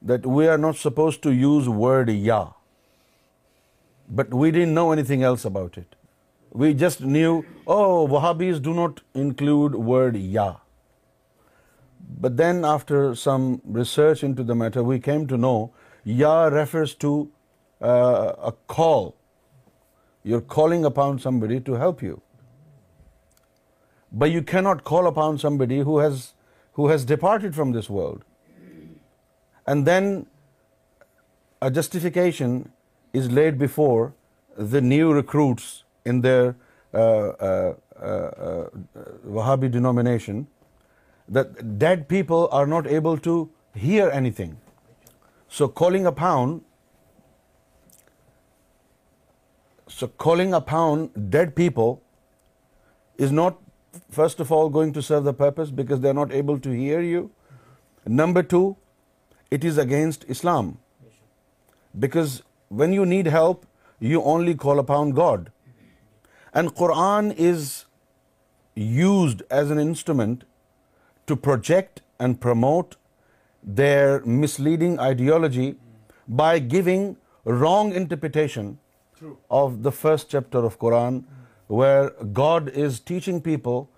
that 0.03 0.25
we 0.25 0.47
are 0.47 0.59
not 0.59 0.77
supposed 0.77 1.23
to 1.23 1.31
use 1.31 1.69
word 1.69 2.11
ya, 2.11 2.49
but 4.09 4.33
we 4.33 4.51
didn't 4.51 4.75
know 4.75 4.91
anything 4.93 5.23
else 5.23 5.45
about 5.45 5.77
it. 5.77 5.97
We 6.53 6.75
just 6.75 7.01
knew, 7.01 7.45
oh, 7.67 8.09
Wahhabis 8.09 8.61
do 8.61 8.75
not 8.75 9.01
include 9.15 9.75
word 9.75 10.17
ya. 10.17 10.57
But 12.21 12.37
then 12.37 12.65
after 12.65 13.15
some 13.15 13.63
research 13.65 14.25
into 14.25 14.43
the 14.43 14.55
matter, 14.55 14.83
we 14.83 14.99
came 14.99 15.27
to 15.29 15.37
know 15.37 15.73
ya 16.03 16.47
refers 16.47 16.95
to 16.95 17.31
uh, 17.81 18.51
a 18.51 18.53
call. 18.67 19.17
You're 20.25 20.41
calling 20.41 20.85
upon 20.85 21.19
somebody 21.19 21.61
to 21.61 21.75
help 21.75 22.03
you. 22.03 22.21
But 24.11 24.33
you 24.33 24.43
cannot 24.43 24.83
call 24.83 25.07
upon 25.07 25.39
somebody 25.39 25.81
who 25.81 25.99
has 25.99 27.05
departed 27.05 27.55
from 27.55 27.73
this 27.73 27.89
world. 27.89 28.19
And 29.67 29.87
then 29.87 30.27
a 31.61 31.71
justification 31.71 32.71
is 33.13 33.31
laid 33.31 33.59
before 33.59 34.15
the 34.57 34.81
new 34.81 35.13
recruits 35.13 35.85
in 36.05 36.21
their 36.21 36.57
uh, 36.95 36.99
uh, 36.99 37.75
uh, 38.03 38.69
Wahhabi 39.27 39.71
denomination, 39.71 40.47
that 41.29 41.79
dead 41.79 42.09
people 42.09 42.49
are 42.51 42.67
not 42.67 42.87
able 42.87 43.19
to 43.19 43.51
hear 43.75 44.11
anything. 44.11 44.57
So 45.49 45.69
calling 45.69 46.07
upon 46.07 46.63
dead 51.31 51.55
people 51.55 52.03
is 53.17 53.31
not, 53.31 53.59
first 54.09 54.41
of 54.41 54.51
all, 54.51 54.69
going 54.69 54.93
to 54.93 55.03
serve 55.03 55.25
the 55.25 55.35
purpose, 55.35 55.71
because 55.71 56.01
they 56.01 56.09
are 56.09 56.21
not 56.25 56.33
able 56.33 56.59
to 56.59 56.71
hear 56.71 57.01
you. 57.01 57.31
Number 58.07 58.43
two, 58.43 58.77
it 59.59 59.67
is 59.71 59.79
against 59.85 60.25
Islam. 60.37 60.71
Because 62.07 62.35
when 62.83 62.93
you 62.99 63.07
need 63.13 63.31
help, 63.35 63.67
you 64.11 64.23
only 64.33 64.55
call 64.67 64.83
upon 64.83 65.13
God. 65.19 65.51
And 66.55 66.75
Quran 66.83 67.33
is 67.49 67.67
used 68.97 69.43
as 69.59 69.73
an 69.77 69.83
instrument 69.83 70.47
to 71.33 71.37
project 71.49 72.03
and 72.19 72.41
promote 72.45 72.97
their 73.81 74.21
misleading 74.43 74.99
ideology 75.07 75.69
by 76.43 76.53
giving 76.77 77.07
wrong 77.45 77.93
interpretation 78.01 78.71
of 79.63 79.83
the 79.85 79.93
first 79.93 80.31
chapter 80.37 80.65
of 80.71 80.79
Quran, 80.85 81.23
where 81.81 82.29
God 82.39 82.69
is 82.85 83.01
teaching 83.13 83.41
people 83.41 83.89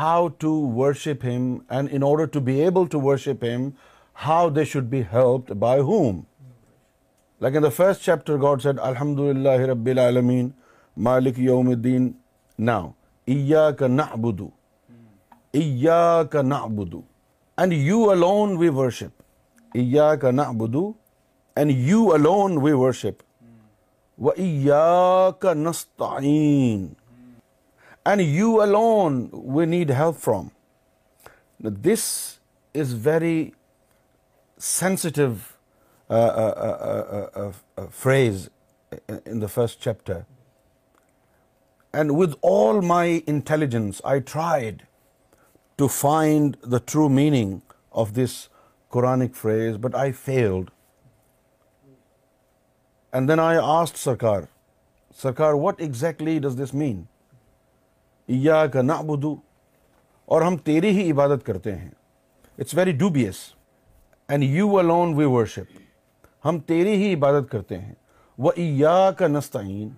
how 0.00 0.18
to 0.44 0.50
worship 0.80 1.24
Him, 1.28 1.44
and 1.68 1.94
in 1.98 2.02
order 2.08 2.26
to 2.38 2.40
be 2.52 2.60
able 2.72 2.92
to 2.96 3.06
worship 3.12 3.48
Him, 3.52 3.72
how 4.26 4.48
shame 4.72 6.20
like 7.40 7.56
chapter 8.02 8.36
we 18.58 18.68
worship 18.74 19.22
and 28.06 28.22
you 28.22 28.60
alone 28.60 29.26
we 29.54 29.64
need 29.66 29.90
help 29.98 30.16
from 30.24 30.46
this 31.84 32.04
is 32.80 32.94
very 33.06 33.48
sensitive 34.62 35.26
phrase 38.00 38.48
in 39.08 39.40
the 39.42 39.46
first 39.52 39.82
chapter 39.84 40.18
and 41.94 42.10
with 42.14 42.34
all 42.50 42.80
my 42.86 43.20
intelligence 43.26 44.00
I 44.04 44.20
tried 44.32 44.82
to 45.76 45.86
find 45.88 46.56
the 46.72 46.78
true 46.92 47.08
meaning 47.08 47.58
of 48.00 48.10
this 48.16 48.32
Quranic 48.94 49.34
phrase 49.36 49.76
but 49.84 49.94
I 50.00 50.12
failed 50.24 50.70
and 53.12 53.28
then 53.28 53.40
I 53.42 53.58
asked 53.62 53.98
Sarkar 53.98 54.42
Sarkar 55.22 55.52
what 55.62 55.80
exactly 55.82 56.38
does 56.48 56.60
this 56.62 56.74
mean 56.74 57.02
یا 58.44 58.64
کا 58.72 58.82
نہ 58.82 58.92
بدو 59.08 59.34
اور 60.34 60.42
ہم 60.42 60.56
تیری 60.64 60.90
ہی 61.00 61.10
عبادت 61.12 61.46
کرتے 61.46 61.76
ہیں 61.76 61.90
it's 62.58 62.74
very 62.74 62.92
dubious 62.98 63.38
and 64.32 64.44
you 64.44 64.76
alone 64.78 65.14
we 65.14 65.24
worship 65.30 66.46
ہم 66.46 66.58
تیری 66.66 66.90
ہی 66.96 67.14
عبادت 67.14 67.50
کرتے 67.52 67.78
ہیں 67.78 67.94
وہ 68.44 68.50
ایا 68.64 69.10
کا 69.18 69.26
and 69.58 69.92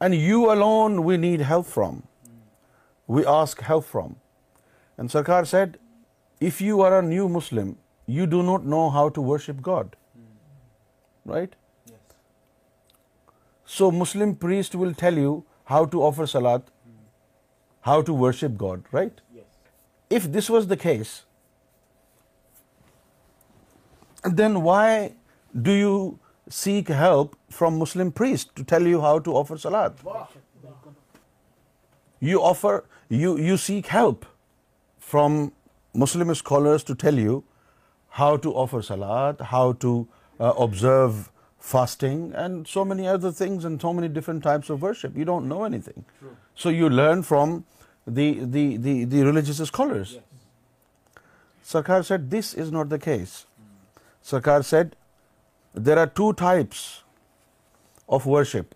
and 0.00 0.14
you 0.14 0.40
we 0.48 1.00
we 1.06 1.16
need 1.24 1.40
help 1.48 1.52
help 1.78 3.56
from 3.58 3.80
from 3.90 4.12
ask 4.22 5.12
سرکار 5.12 5.44
said 5.54 5.76
if 6.50 6.60
you 6.62 6.84
are 6.86 6.92
a 7.00 7.00
new 7.08 7.26
Muslim 7.38 7.72
you 8.18 8.26
do 8.36 8.42
not 8.52 8.64
know 8.76 8.86
how 8.94 9.08
to 9.18 9.24
worship 9.32 9.66
God 9.66 9.96
right 11.32 11.54
so 13.78 13.90
Muslim 14.04 14.34
priest 14.46 14.76
will 14.76 14.92
tell 14.98 15.18
you 15.18 15.38
how 15.70 15.84
to 15.96 16.06
offer 16.06 16.26
salad 16.38 16.70
how 17.86 18.00
to 18.10 18.16
worship 18.24 18.62
God 18.62 18.94
right 18.94 19.20
if 20.16 20.34
this 20.38 20.50
was 20.50 20.70
the 20.70 20.74
case 20.88 21.20
then 24.22 24.62
why 24.62 25.12
do 25.62 25.72
you 25.72 26.18
seek 26.48 26.88
help 26.88 27.36
from 27.50 27.78
Muslim 27.78 28.12
priests 28.12 28.50
to 28.54 28.64
tell 28.64 28.82
you 28.82 29.00
how 29.00 29.18
to 29.18 29.34
offer 29.34 29.58
salat? 29.58 29.98
You 32.20 33.56
seek 33.56 33.86
help 33.86 34.26
from 34.98 35.52
Muslim 35.94 36.34
scholars 36.34 36.84
to 36.84 36.94
tell 36.94 37.18
you 37.18 37.44
how 38.10 38.36
to 38.38 38.52
offer 38.52 38.82
salat, 38.82 39.40
how 39.40 39.72
to 39.74 40.08
uh, 40.40 40.52
observe 40.58 41.30
fasting, 41.58 42.32
and 42.34 42.66
so 42.66 42.84
many 42.84 43.06
other 43.06 43.32
things, 43.32 43.64
and 43.64 43.80
so 43.80 43.92
many 43.92 44.08
different 44.08 44.42
types 44.42 44.70
of 44.70 44.82
worship. 44.82 45.16
You 45.16 45.24
don't 45.24 45.48
know 45.48 45.64
anything. 45.64 46.04
True. 46.20 46.36
So 46.54 46.68
you 46.68 46.88
learn 46.88 47.22
from 47.22 47.64
the 48.06 48.40
religious 48.40 49.58
scholars. 49.58 50.12
Yes. 50.12 50.22
Sarkar 51.64 52.04
said 52.04 52.30
this 52.30 52.54
is 52.54 52.70
not 52.70 52.88
the 52.88 52.98
case. 52.98 53.44
Sarkar 54.30 54.62
said, 54.68 54.96
there 55.88 55.98
are 56.04 56.08
two 56.20 56.32
types 56.38 56.80
of 58.08 58.26
worship. 58.34 58.74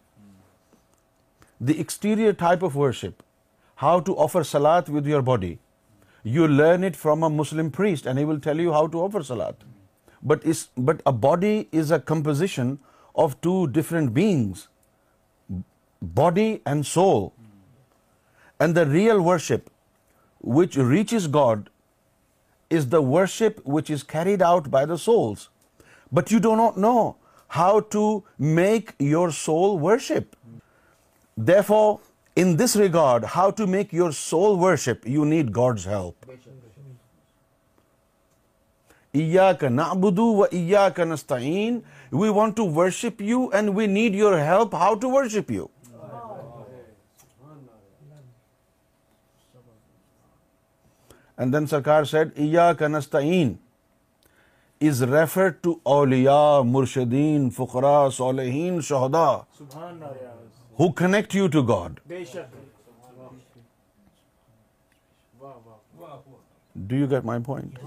The 1.60 1.76
exterior 1.80 2.32
type 2.32 2.62
of 2.68 2.76
worship, 2.82 3.24
how 3.86 3.96
to 4.08 4.14
offer 4.26 4.42
salat 4.44 4.88
with 4.88 5.08
your 5.12 5.22
body. 5.30 5.50
You 6.22 6.46
learn 6.60 6.86
it 6.90 6.96
from 7.02 7.26
a 7.28 7.30
Muslim 7.38 7.72
priest 7.78 8.06
and 8.06 8.18
he 8.18 8.24
will 8.30 8.40
tell 8.46 8.62
you 8.64 8.76
how 8.78 8.86
to 8.94 9.02
offer 9.08 9.24
salat. 9.32 9.66
But 10.22 11.02
a 11.12 11.12
body 11.26 11.68
is 11.72 11.90
a 11.90 11.98
composition 11.98 12.78
of 13.16 13.36
two 13.40 13.58
different 13.78 14.14
beings, 14.14 14.68
body 16.22 16.62
and 16.64 16.86
soul. 16.94 17.32
And 18.60 18.74
the 18.74 18.86
real 18.86 19.20
worship 19.22 19.68
which 20.38 20.80
reaches 20.94 21.28
God 21.40 21.68
is 22.72 22.90
the 22.90 23.02
worship 23.04 23.68
which 23.70 23.90
is 23.90 24.04
carried 24.12 24.42
out 24.46 24.68
by 24.70 24.86
the 24.86 24.96
souls 25.04 25.48
but 26.14 26.32
you 26.32 26.38
do 26.42 26.54
not 26.56 26.76
know 26.78 26.92
how 27.56 27.78
to 27.94 28.02
make 28.38 28.90
your 29.00 29.28
soul 29.44 29.80
worship 29.82 30.36
therefore 31.66 31.92
in 32.40 32.58
this 32.58 32.76
regard 32.76 33.24
how 33.36 33.50
to 33.56 33.66
make 33.66 33.94
your 33.94 34.10
soul 34.18 34.58
worship 34.64 35.06
you 35.08 35.24
need 35.24 35.54
God's 35.56 35.86
help 35.86 36.30
ایا 39.12 39.42
ایا 39.42 39.52
کا 39.60 39.68
کا 40.96 41.02
و 41.02 41.04
نستعین 41.12 41.78
we 42.12 42.28
want 42.34 42.56
to 42.56 42.68
worship 42.74 43.22
you 43.22 43.46
and 43.52 43.70
we 43.76 43.86
need 43.86 44.14
your 44.14 44.38
help 44.38 44.74
how 44.74 44.94
to 45.00 45.10
worship 45.10 45.50
you 45.52 45.66
and 51.42 51.52
then 51.54 51.66
سرکار 51.66 52.04
set 52.04 52.38
ایا 52.38 52.72
کنستین 52.78 53.52
is 54.88 55.02
refer 55.12 55.48
to 55.60 55.72
اولیا 55.92 56.60
مرشدین 56.72 57.48
فخرا 57.56 57.94
صالحین 58.16 58.80
شہدا 58.88 59.24
who 60.80 60.90
connect 60.96 61.34
you 61.34 61.46
to 61.52 61.62
God 61.68 62.00
do 66.74 66.96
you 66.96 67.06
get 67.10 67.24
my 67.30 67.42
point 67.46 67.78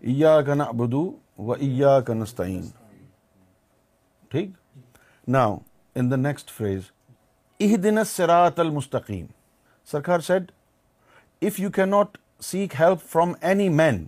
ایا 0.00 0.34
ابدو 0.66 1.10
و 1.46 1.52
ایا 1.52 1.98
کنستین 2.06 2.60
ٹھیک 4.30 4.50
now 5.36 5.56
in 6.00 6.10
the 6.10 6.16
next 6.28 6.50
phrase 6.58 6.90
اح 7.60 7.76
دن 7.82 8.04
سرات 8.16 8.60
المستقیم 8.60 9.26
سرکار 9.92 10.20
said 10.30 10.52
if 11.46 11.58
you 11.60 11.68
not 11.86 12.16
seek 12.42 12.72
help 12.80 13.02
from 13.10 13.32
any 13.50 13.66
man 13.68 13.98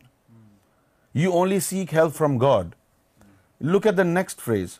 you 1.15 1.31
only 1.39 1.59
seek 1.67 1.93
help 1.95 2.13
from 2.17 2.37
God 2.39 2.75
look 3.65 3.87
at 3.87 3.97
the 3.97 4.03
next 4.03 4.41
phrase 4.45 4.79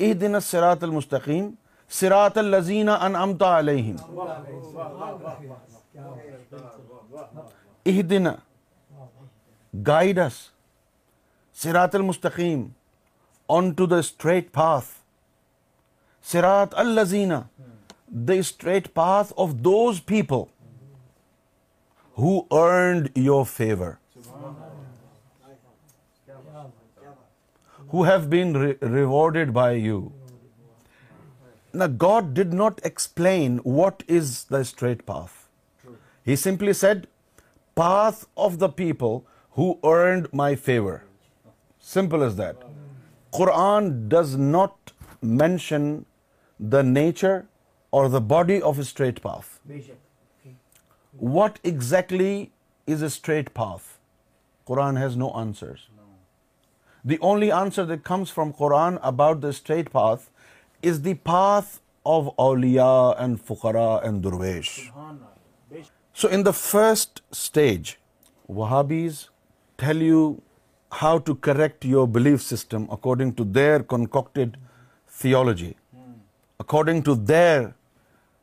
اح 0.00 0.12
دن 0.20 0.40
سرات 0.44 0.82
المستقیم 0.84 1.50
سرات 2.00 2.38
الزین 2.38 2.88
اح 2.88 3.32
دن 8.10 8.26
گائڈس 9.86 10.34
سرات 11.62 11.94
المستقیم 11.94 12.68
on 13.56 13.70
to 13.76 13.86
the 13.86 13.98
straight 13.98 14.52
path 14.52 14.84
سرات 16.32 16.74
الزینا 16.78 17.40
the 18.28 18.32
straight 18.32 18.84
path 18.94 19.26
of 19.42 19.48
those 19.68 19.94
people 20.06 20.40
Who 22.20 22.34
earned 22.58 23.08
your 23.28 23.46
favor? 23.54 23.98
Who 27.88 28.04
have 28.10 28.30
been 28.30 28.54
rewarded 28.98 29.52
by 29.58 29.72
you? 29.86 29.98
Now, 31.72 31.88
God 32.04 32.32
did 32.38 32.54
not 32.60 32.80
explain 32.90 33.58
what 33.80 34.02
is 34.20 34.30
the 34.54 34.62
straight 34.70 35.04
path. 35.10 35.34
He 36.30 36.36
simply 36.44 36.74
said, 36.78 37.06
path 37.82 38.24
of 38.48 38.58
the 38.64 38.70
people 38.80 39.18
who 39.60 39.68
earned 39.92 40.32
my 40.42 40.48
favor. 40.70 40.96
Simple 41.90 42.26
as 42.28 42.40
that. 42.40 42.64
Quran 43.40 43.92
does 44.08 44.34
not 44.36 44.96
mention 45.20 45.86
the 46.58 46.82
nature 46.82 47.36
or 47.90 48.08
the 48.08 48.22
body 48.32 48.60
of 48.72 48.78
a 48.78 48.90
straight 48.94 49.22
path. 49.30 49.58
What 51.18 51.60
exactly 51.64 52.50
is 52.86 53.00
a 53.02 53.08
straight 53.08 53.54
path? 53.54 53.98
Quran 54.68 54.98
has 54.98 55.16
no 55.16 55.32
answers. 55.34 55.88
No. 55.96 56.02
The 57.04 57.18
only 57.20 57.50
answer 57.50 57.86
that 57.86 58.04
comes 58.04 58.30
from 58.30 58.52
Quran 58.52 58.98
about 59.02 59.40
the 59.40 59.52
straight 59.52 59.90
path 59.92 60.28
is 60.82 61.02
the 61.02 61.14
path 61.14 61.80
of 62.04 62.34
awliya 62.36 63.14
and 63.18 63.42
fuqara 63.42 64.06
and 64.06 64.22
durwesh. 64.22 64.92
So 66.12 66.28
in 66.28 66.42
the 66.42 66.52
first 66.52 67.22
stage, 67.32 67.98
Wahhabis 68.48 69.28
tell 69.78 69.96
you 69.96 70.42
how 70.92 71.18
to 71.18 71.34
correct 71.34 71.84
your 71.84 72.06
belief 72.06 72.42
system 72.42 72.88
according 72.90 73.34
to 73.34 73.44
their 73.44 73.82
concocted 73.82 74.58
theology, 75.08 75.76
according 76.60 77.02
to 77.04 77.14
their 77.14 77.74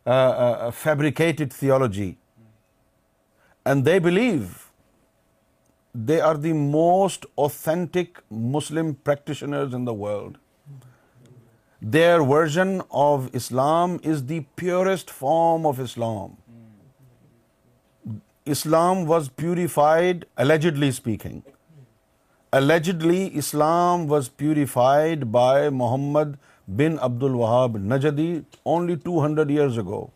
uh, 0.08 0.10
uh, 0.10 0.72
fabricated 0.72 1.54
theology, 1.54 2.12
and 3.72 3.86
they 3.88 3.98
believe 4.06 4.48
they 6.08 6.20
are 6.30 6.38
the 6.46 6.54
most 6.62 7.26
authentic 7.38 8.18
Muslim 8.54 8.88
practitioners 9.10 9.76
in 9.78 9.86
the 9.86 9.94
world. 10.06 10.39
Their 11.96 12.18
version 12.32 12.74
of 13.04 13.30
Islam 13.39 13.94
is 14.14 14.26
the 14.32 14.39
purest 14.62 15.14
form 15.22 15.68
of 15.70 15.80
Islam. 15.86 16.34
Islam 18.56 19.06
was 19.12 19.30
purified, 19.44 20.26
allegedly 20.46 20.89
speaking. 20.98 21.38
Allegedly, 22.52 23.22
Islam 23.44 24.08
was 24.08 24.28
purified 24.44 25.32
by 25.38 25.70
Muhammad 25.70 26.36
bin 26.84 27.00
Abdul 27.08 27.39
Wahhab 27.44 27.80
Najdi 27.94 28.28
only 28.66 28.98
200 29.08 29.50
years 29.60 29.80
ago. 29.86 30.10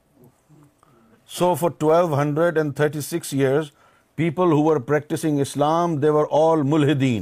So 1.36 1.54
far 1.60 1.70
twelve 1.80 2.16
hundred 2.20 2.58
and 2.58 2.76
thirty 2.76 3.02
six 3.02 3.34
years 3.34 3.70
people 4.16 4.52
who 4.52 4.72
are 4.72 4.78
practising 4.92 5.40
Islam 5.42 5.96
they were 6.02 6.26
all 6.40 6.66
they 7.00 7.18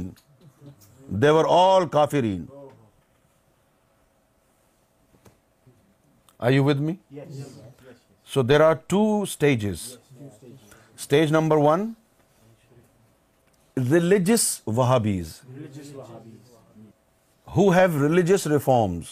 were 1.22 1.44
all 1.50 1.88
کافرین 1.92 2.44
are 6.46 6.54
you 6.56 6.64
with 6.64 6.80
me 6.88 6.94
so 8.34 8.42
there 8.42 8.60
are 8.60 8.74
two 8.86 9.02
stages 9.22 9.80
stage 10.98 11.32
number 11.32 11.56
one 11.62 11.92
religious 13.90 14.44
Wahhabis 14.66 15.40
who 17.56 17.70
have 17.70 18.02
religious 18.08 18.46
reforms 18.46 19.06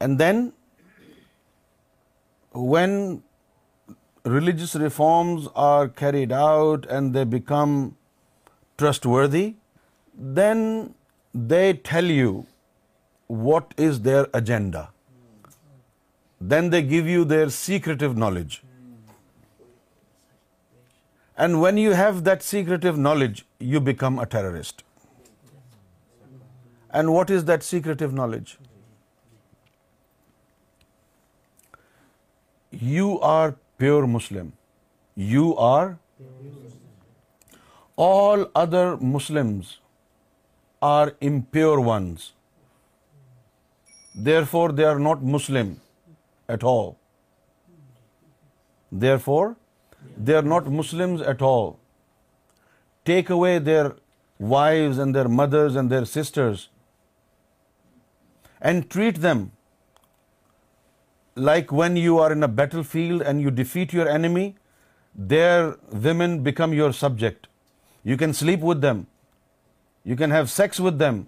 and 0.00 0.18
then 0.18 0.48
when 2.52 3.22
religious 4.24 4.74
reforms 4.74 5.46
are 5.54 5.88
carried 5.88 6.32
out 6.32 6.84
and 6.86 7.14
they 7.14 7.24
become 7.24 7.96
trustworthy, 8.76 9.54
then 10.14 10.94
they 11.32 11.74
tell 11.74 12.04
you 12.04 12.46
what 13.26 13.74
is 13.76 14.00
their 14.00 14.26
agenda. 14.34 14.90
Then 16.40 16.70
they 16.70 16.82
give 16.82 17.06
you 17.06 17.24
their 17.24 17.50
secretive 17.50 18.16
knowledge. 18.16 18.62
And 21.36 21.60
when 21.60 21.76
you 21.76 21.92
have 21.92 22.24
that 22.24 22.42
secretive 22.42 22.98
knowledge, 22.98 23.46
you 23.58 23.80
become 23.80 24.18
a 24.18 24.26
terrorist. 24.26 24.84
And 26.90 27.14
what 27.14 27.30
is 27.30 27.44
that 27.44 27.62
secretive 27.62 28.12
knowledge? 28.12 28.48
you 32.70 33.18
are 33.20 33.56
pure 33.78 34.06
Muslim. 34.06 34.52
You 35.16 35.56
are 35.56 35.98
all 37.96 38.46
other 38.54 38.96
Muslims 38.96 39.78
are 40.80 41.12
impure 41.20 41.80
ones. 41.80 42.32
Therefore, 44.14 44.72
they 44.72 44.84
are 44.84 44.98
not 44.98 45.22
Muslim 45.22 45.80
at 46.48 46.64
all. 46.64 46.96
Therefore, 48.92 49.56
they 50.16 50.34
are 50.34 50.48
not 50.54 50.66
Muslims 50.66 51.20
at 51.20 51.42
all. 51.42 51.78
Take 53.04 53.28
away 53.30 53.58
their 53.58 53.96
wives 54.38 54.98
and 54.98 55.14
their 55.14 55.28
mothers 55.28 55.76
and 55.76 55.90
their 55.90 56.04
sisters 56.06 56.68
and 58.60 58.88
treat 58.90 59.22
them 59.28 59.48
like 61.48 61.70
when 61.80 61.94
you 61.96 62.16
are 62.22 62.32
in 62.32 62.42
a 62.42 62.52
battlefield 62.60 63.22
and 63.22 63.40
you 63.40 63.50
defeat 63.50 63.92
your 63.98 64.06
enemy, 64.14 64.56
their 65.32 65.76
women 66.06 66.42
become 66.48 66.74
your 66.78 66.92
subject. 66.92 67.46
You 68.02 68.16
can 68.22 68.34
sleep 68.34 68.60
with 68.60 68.80
them. 68.82 69.06
You 70.04 70.16
can 70.16 70.30
have 70.30 70.50
sex 70.50 70.80
with 70.80 70.98
them. 70.98 71.26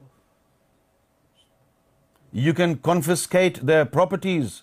You 2.33 2.53
can 2.53 2.77
confiscate 2.89 3.61
their 3.71 3.87
properties, 3.95 4.63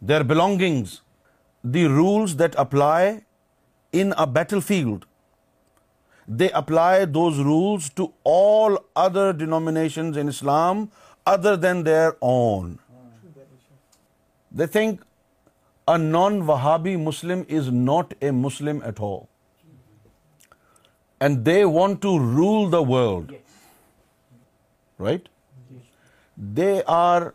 their 0.00 0.24
belongings. 0.24 1.02
The 1.62 1.86
rules 1.86 2.36
that 2.42 2.54
apply 2.56 3.22
in 3.92 4.14
a 4.16 4.26
battlefield, 4.26 5.06
they 6.42 6.50
apply 6.62 7.04
those 7.18 7.42
rules 7.50 7.90
to 8.00 8.10
all 8.22 8.78
other 8.94 9.28
denominations 9.44 10.16
in 10.16 10.28
Islam 10.38 10.90
other 11.36 11.56
than 11.68 11.88
their 11.94 12.12
own. 12.34 12.76
They 14.60 14.66
think 14.74 15.02
a 15.94 15.96
non-Wahhabi 16.04 16.94
Muslim 17.08 17.42
is 17.58 17.66
not 17.80 18.14
a 18.28 18.30
Muslim 18.44 18.78
at 18.90 19.00
all. 19.08 19.20
And 21.26 21.44
they 21.48 21.60
want 21.76 22.00
to 22.06 22.14
rule 22.38 22.66
the 22.74 22.80
world. 22.92 23.30
Yes. 23.36 23.56
Right? 25.06 25.28
Yes. 25.74 25.92
They 26.60 26.74
are 26.96 27.34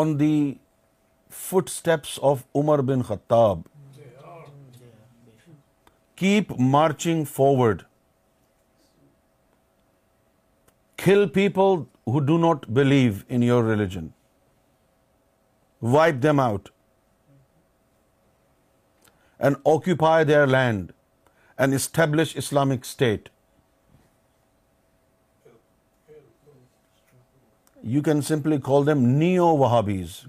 on 0.00 0.14
the 0.22 0.36
footsteps 1.40 2.14
of 2.30 2.44
Umar 2.60 2.78
bin 2.90 3.04
Khattab. 3.10 3.66
Keep 6.22 6.54
marching 6.74 7.18
forward. 7.32 7.82
Kill 11.08 11.28
people 11.42 11.76
who 12.12 12.22
do 12.30 12.38
not 12.46 12.72
believe 12.82 13.20
in 13.38 13.50
your 13.50 13.60
religion 13.72 14.06
wipe 15.80 16.20
them 16.20 16.40
out 16.40 16.70
and 19.38 19.56
occupy 19.64 20.24
their 20.24 20.46
land 20.46 20.92
and 21.56 21.74
establish 21.74 22.34
Islamic 22.36 22.84
State. 22.84 23.28
You 27.82 28.02
can 28.02 28.22
simply 28.22 28.58
call 28.58 28.82
them 28.82 29.18
Neo-Wahhabis. 29.18 30.26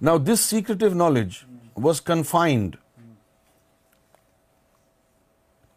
Now, 0.00 0.18
this 0.18 0.40
secretive 0.40 0.96
knowledge 0.96 1.46
was 1.76 2.00
confined 2.00 2.76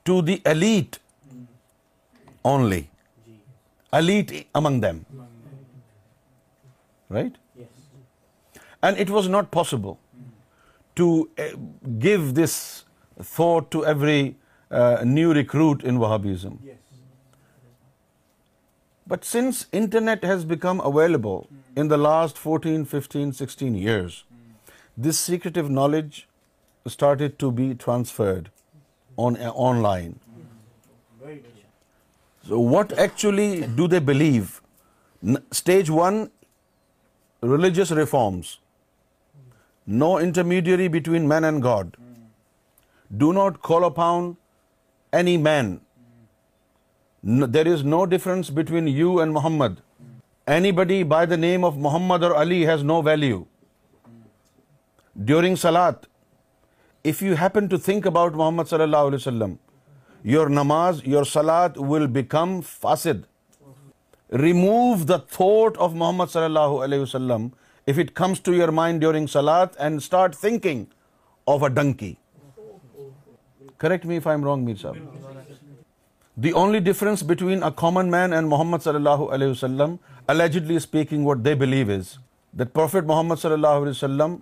to 0.05 0.21
the 0.23 0.41
elite 0.45 0.97
only, 2.43 2.89
elite 3.93 4.47
among 4.55 4.79
them 4.81 5.05
right? 7.17 7.37
Yes. 7.65 8.63
And 8.87 9.05
it 9.05 9.13
was 9.17 9.29
not 9.35 9.51
possible 9.59 9.99
to 11.01 11.09
eh, 11.45 11.51
give 12.07 12.33
this 12.39 12.55
thought 13.35 13.71
to 13.77 13.83
every 13.91 14.19
uh, 14.25 14.35
new 15.11 15.29
recruit 15.39 15.85
in 15.91 16.01
Wahhabism. 16.05 16.57
Yes. 16.71 16.81
But 19.13 19.27
since 19.29 19.57
internet 19.79 20.23
has 20.31 20.45
become 20.51 20.79
available 20.89 21.43
in 21.81 21.89
the 21.89 21.97
last 22.03 22.39
14, 22.43 22.85
15, 22.93 23.33
16 23.39 23.75
years, 23.81 24.23
this 25.07 25.19
secretive 25.25 25.69
knowledge 25.79 26.21
started 26.93 27.35
to 27.43 27.51
be 27.59 27.67
transferred 27.83 28.49
on 29.25 29.37
eh, 29.47 29.51
online. 29.69 30.15
So 32.47 32.57
what 32.71 32.91
actually 33.03 33.51
do 33.75 33.85
they 33.89 34.01
believe? 34.11 34.55
Stage 35.61 35.95
1 36.07 36.23
religious 37.51 37.91
reforms 37.91 38.45
no 40.01 40.09
intermediary 40.25 40.87
between 40.99 41.27
man 41.29 41.43
and 41.43 41.63
God 41.63 41.95
do 43.23 43.31
not 43.33 43.57
call 43.67 43.83
upon 43.83 44.31
any 45.19 45.35
man 45.47 45.75
there 47.53 47.67
is 47.73 47.83
no 47.95 48.03
difference 48.15 48.49
between 48.55 48.87
you 48.87 49.17
and 49.19 49.33
Muhammad 49.33 49.73
anybody 50.79 51.03
by 51.13 51.27
the 51.27 51.35
name 51.35 51.65
of 51.65 51.73
Muhammad 51.87 52.23
or 52.23 52.31
Ali 52.41 52.67
has 52.69 52.83
no 52.93 53.01
value 53.05 53.43
during 55.27 55.55
salad 55.61 56.05
if 57.11 57.23
you 57.23 57.35
happen 57.41 57.67
to 57.67 57.77
think 57.85 58.07
about 58.07 58.35
Muhammad 58.41 58.69
صلی 58.69 58.83
اللہ 58.83 59.05
علیہ 59.09 59.15
وسلم 59.15 59.53
your 60.33 60.47
نماز 60.63 61.01
your 61.07 61.23
سلاد 61.35 61.77
will 61.89 62.05
become 62.19 62.59
فاسد 62.81 63.25
remove 64.41 64.75
the 65.09 65.15
thought 65.31 65.77
of 65.81 65.91
Muhammad 65.95 66.31
صلی 66.31 66.43
اللہ 66.43 66.83
علیہ 66.83 66.99
وسلم 66.99 67.47
ڈیورنگ 68.99 69.25
سلاد 69.31 69.75
اینڈنگ 69.77 70.83
آف 71.53 71.63
اے 71.63 72.11
کریکٹ 73.77 74.05
میف 74.05 74.27
I 74.27 74.41
wrong 74.45 74.65
mile 74.65 74.99
the 76.43 76.49
only 76.49 76.79
difference 76.91 77.23
between 77.27 77.63
woman 77.63 78.11
man 78.11 78.33
and 78.33 78.47
Muhammad 78.49 78.83
صلی 78.83 78.95
اللہ 78.95 79.23
علیہ 79.35 79.47
وسلم 79.47 79.95
speaking 80.75 81.25
what 81.25 81.45
they 81.45 81.53
believe 81.55 81.91
is 81.97 82.11
that 82.59 82.73
prophet 82.73 83.03
Muhammad 83.07 83.35
صلی 83.41 83.53
اللہ 83.53 83.77
علیہ 83.81 83.89
وسلم 83.89 84.35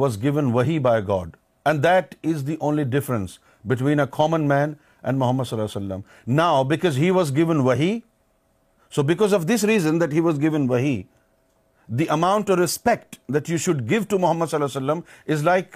واز 0.00 0.22
گیون 0.22 0.52
وہی 0.52 0.78
by 0.86 1.02
God 1.08 1.36
and 1.64 1.82
that 1.84 2.14
is 2.32 2.46
the 2.46 2.56
only 2.68 2.84
difference 2.98 3.38
between 3.70 4.00
a 4.00 4.06
common 4.16 4.48
man 4.48 4.72
and 5.02 5.18
Muhammad 5.18 5.44
صلی 5.44 5.58
اللہ 5.60 5.78
علیہ 5.78 5.86
وسلم 5.86 6.32
نا 6.34 6.50
because 6.70 7.10
so 8.94 9.02
because 9.02 9.34
of 9.34 9.44
this 9.46 9.64
reason 9.70 10.00
that 10.00 10.12
he 10.14 10.20
was 10.20 10.40
given 10.40 10.68
وہی 10.68 11.00
the 11.98 12.04
amount 12.10 12.50
of 12.50 12.56
respect 12.58 13.16
that 13.34 13.50
you 13.50 13.56
should 13.64 13.80
give 13.90 14.00
to 14.08 14.18
Muhammad 14.18 14.46
صلی 14.46 14.56
اللہ 14.62 14.76
علیہ 14.76 14.80
وسلم 14.80 15.00
is 15.34 15.42
like 15.44 15.66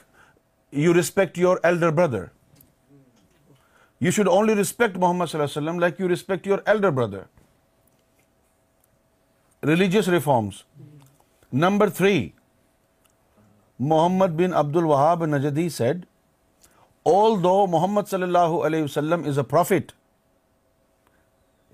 you 0.84 0.94
respect 0.94 1.38
your 1.38 1.56
elder 1.62 1.90
brother 1.98 2.24
you 4.00 4.10
should 4.10 4.28
only 4.28 4.54
respect 4.56 4.96
Muhammad 4.98 5.26
صلی 5.26 5.40
اللہ 5.40 5.50
علیہ 5.50 5.60
وسلم 5.62 5.78
like 5.80 6.00
you 6.00 6.08
respect 6.08 6.46
your 6.46 6.58
elder 6.66 6.90
brother 7.00 7.22
religious 9.66 10.08
reforms 10.08 10.54
number 11.66 11.88
three 11.98 12.16
Muhammad 13.92 14.30
bin 14.36 14.52
Abdul 14.54 14.76
Wahhab 14.76 15.24
Najdi 15.26 15.68
sad 15.76 16.04
آل 17.14 17.32
دو 17.42 17.66
محمد 17.70 18.02
صلی 18.10 18.22
اللہ 18.22 18.52
علیہ 18.66 18.82
وسلم 18.82 19.20
is 19.28 19.38
a 19.38 19.44
prophet 19.50 19.86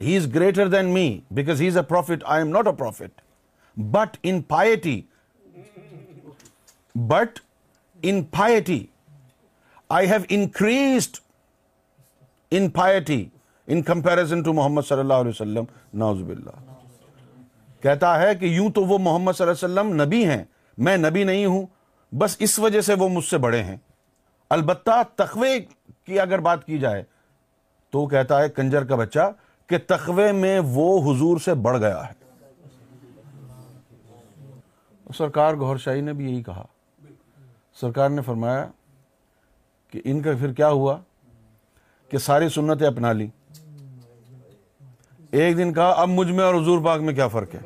he 0.05 0.17
is 0.17 0.27
greater 0.35 0.67
than 0.71 0.93
me 0.95 1.07
because 1.37 1.61
he 1.61 1.67
is 1.69 1.77
a 1.77 1.83
prophet 1.83 2.23
I 2.27 2.43
am 2.43 2.51
not 2.57 2.67
a 2.67 2.73
prophet 2.79 3.21
but 3.97 4.17
in 4.25 4.41
piety 4.53 5.01
but 7.09 7.39
in 8.09 8.23
piety 8.37 8.85
I 9.97 10.09
have 10.11 10.21
increased 10.29 11.17
in 12.57 12.69
piety 12.77 13.25
in 13.67 13.83
comparison 13.83 14.43
to 14.43 14.53
Muhammad 14.53 14.83
صلی 14.89 15.01
اللہ 15.01 15.21
علیہ 15.25 15.31
وسلم 15.31 15.65
نازب 16.03 16.29
اللہ 16.31 16.67
کہتا 17.83 18.21
ہے 18.21 18.35
کہ 18.41 18.47
یوں 18.47 18.71
تو 18.75 18.85
وہ 18.85 18.99
محمد 18.99 19.33
صلی 19.33 19.47
اللہ 19.47 19.65
علیہ 19.81 19.81
وسلم 19.81 20.01
نبی 20.03 20.25
ہیں 20.29 20.43
میں 20.87 20.97
نبی 20.97 21.25
نہیں 21.25 21.45
ہوں 21.47 21.67
بس 22.19 22.37
اس 22.47 22.59
وجہ 22.59 22.81
سے 22.81 22.95
وہ 22.99 23.09
مجھ 23.09 23.25
سے 23.25 23.39
بڑے 23.39 23.63
ہیں 23.63 23.77
البتہ 24.59 25.03
تخوے 25.17 25.59
کی 26.05 26.21
اگر 26.21 26.39
بات 26.49 26.65
کی 26.67 26.79
جائے 26.79 27.03
تو 27.93 28.07
کہتا 28.07 28.41
ہے 28.43 28.49
کنجر 28.57 28.85
کا 28.87 28.97
بچہ 28.97 29.31
کہ 29.69 29.79
تخوے 29.87 30.31
میں 30.33 30.59
وہ 30.73 30.85
حضور 31.11 31.39
سے 31.45 31.55
بڑھ 31.65 31.79
گیا 31.81 32.07
ہے 32.07 32.17
سرکار 35.17 35.55
گور 35.61 35.77
شاہی 35.85 36.01
نے 36.01 36.13
بھی 36.13 36.31
یہی 36.31 36.43
کہا 36.43 36.65
سرکار 37.81 38.09
نے 38.11 38.23
فرمایا 38.27 38.67
کہ 39.91 40.01
ان 40.05 40.23
کا 40.23 40.31
پھر 40.41 40.53
کیا 40.53 40.69
ہوا 40.71 40.97
کہ 42.11 42.19
ساری 42.19 42.49
سنتیں 42.55 42.87
اپنا 42.87 43.13
لی 43.13 43.27
ایک 45.41 45.57
دن 45.59 45.73
کہا 45.75 45.89
اب 46.03 46.09
مجھ 46.09 46.31
میں 46.31 46.45
اور 46.45 46.55
حضور 46.55 46.85
پاک 46.85 47.01
میں 47.09 47.15
کیا 47.15 47.29
فرق 47.29 47.55
ہے 47.55 47.61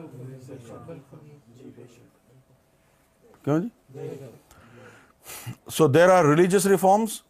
کیوں 3.44 3.58
جی 3.60 4.08
so 5.76 5.86
there 5.88 6.08
are 6.18 6.24
religious 6.24 6.66
reforms 6.66 7.20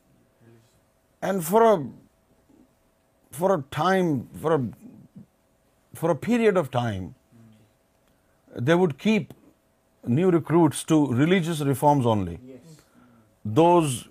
and 1.24 1.42
for 1.44 1.62
for 3.40 3.52
a 3.54 3.56
period 6.30 6.62
of 6.62 6.70
time, 6.70 7.04
they 8.56 8.76
would 8.82 8.98
keep 8.98 9.34
new 10.18 10.32
recruits 10.34 10.84
to 10.92 11.00
religious 11.20 11.64
reforms 11.72 12.12
only. 12.14 12.38
Yes. 12.54 12.80
Those, 13.44 14.04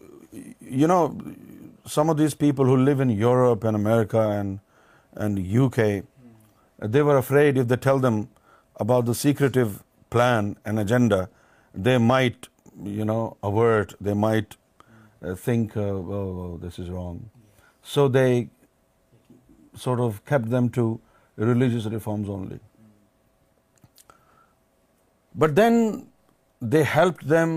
you 0.82 0.88
know, 0.88 1.20
some 1.86 2.10
of 2.10 2.18
these 2.18 2.34
people 2.34 2.66
who 2.66 2.78
live 2.78 3.00
in 3.00 3.10
Europe 3.10 3.64
and 3.64 3.76
America 3.76 4.20
and 4.38 4.60
UK, 5.58 5.78
they 6.96 7.02
were 7.02 7.18
afraid 7.18 7.58
if 7.58 7.68
they 7.68 7.78
tell 7.78 8.00
them 8.00 8.28
about 8.86 9.06
the 9.06 9.14
secretive 9.14 9.84
plan 10.10 10.56
and 10.66 10.80
agenda, 10.80 11.30
they 11.74 11.98
might, 11.98 12.48
you 12.84 13.06
know, 13.06 13.38
avert, 13.44 13.94
they 14.02 14.14
might 14.14 14.56
uh, 14.60 15.36
think, 15.36 15.78
uh, 15.78 15.82
oh, 15.82 16.38
oh, 16.46 16.58
this 16.62 16.80
is 16.80 16.90
wrong. 16.90 17.30
So 17.84 18.08
they 18.08 18.50
sort 19.80 20.00
of 20.02 20.20
keep 20.30 20.54
him 20.54 20.68
to 20.76 20.94
religious 21.46 21.86
reforms 21.92 22.30
only 22.30 22.56
but 25.40 25.56
then 25.58 25.74
they 26.72 26.82
help 26.96 27.22
them 27.30 27.52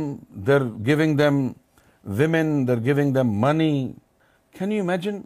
they're 0.47 0.65
giving 0.87 1.17
them 1.19 1.47
women 2.19 2.67
they're 2.69 2.83
giving 2.85 3.15
them 3.15 3.33
money 3.41 3.71
can 4.59 4.73
you 4.73 4.83
imagine 4.83 5.21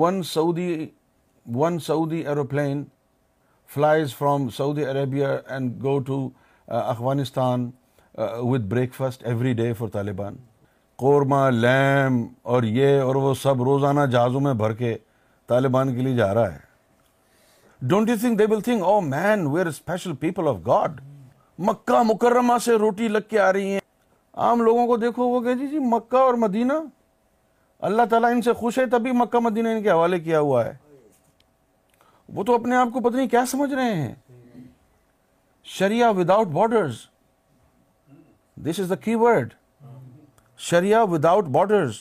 one 0.00 0.22
Saudi 0.32 0.86
one 1.54 1.78
Saudi 1.86 2.26
aeroplane 2.26 2.82
flies 3.74 4.14
from 4.14 4.48
Saudi 4.56 4.84
Arabia 4.84 5.26
and 5.48 5.82
go 5.82 5.98
to 6.06 6.28
Afghanistan 6.80 7.70
with 8.50 8.66
breakfast 8.94 9.24
every 9.26 9.52
day 9.62 9.72
for 9.78 9.88
Taliban 9.92 10.34
korma 11.02 11.48
lamb 11.52 12.24
اور 12.54 12.62
یہ 12.62 13.00
اور 13.02 13.14
وہ 13.22 13.32
سب 13.42 13.62
روزانہ 13.68 14.06
جہازوں 14.12 14.40
میں 14.40 14.52
بھر 14.54 14.72
کے 14.74 14.96
طالبان 15.52 15.94
کے 15.94 16.02
لیے 16.02 16.14
جا 16.16 16.32
رہا 16.34 16.52
ہے 16.54 16.58
don't 17.88 18.08
you 18.08 18.14
think 18.20 18.38
they 18.38 18.44
will 18.50 18.60
think 18.68 18.82
oh 18.82 19.00
man 19.14 19.46
we're 19.52 19.66
special 19.66 20.14
people 20.20 20.48
of 20.48 20.56
God 20.66 21.00
Mecca 21.68 22.02
مکرمہ 22.12 22.56
سے 22.64 22.74
روٹی 22.84 23.08
لگ 23.08 23.28
کے 23.30 23.38
آ 23.40 23.52
رہی 23.52 23.72
ہیں 23.72 23.80
عام 24.44 24.62
لوگوں 24.62 24.86
کو 24.86 24.96
دیکھو 24.96 25.26
وہ 25.28 25.40
کہ 25.42 25.54
جی 25.54 25.66
جی 25.70 25.78
مکہ 25.90 26.16
اور 26.26 26.34
مدینہ 26.44 26.72
اللہ 27.88 28.02
تعالیٰ 28.10 28.30
ان 28.34 28.40
سے 28.42 28.52
خوش 28.58 28.78
ہے 28.78 28.86
تبھی 28.90 29.12
مکہ 29.18 29.38
مدینہ 29.48 29.68
ان 29.68 29.82
کے 29.82 29.90
حوالے 29.90 30.18
کیا 30.20 30.40
ہوا 30.40 30.64
ہے 30.64 30.72
وہ 32.34 32.44
تو 32.44 32.54
اپنے 32.54 32.76
آپ 32.76 32.88
کو 32.92 33.00
پتہ 33.08 33.16
نہیں 33.16 33.28
کیا 33.28 33.44
سمجھ 33.50 33.72
رہے 33.72 33.94
ہیں 33.94 34.14
Shreya 35.78 36.08
without 36.16 36.46
borders 36.54 36.96
this 38.70 38.80
is 38.80 38.90
the 38.90 38.94
کی 39.04 39.14
word 39.24 39.52
Shreya 40.70 41.02
without 41.10 41.44
borders 41.58 41.96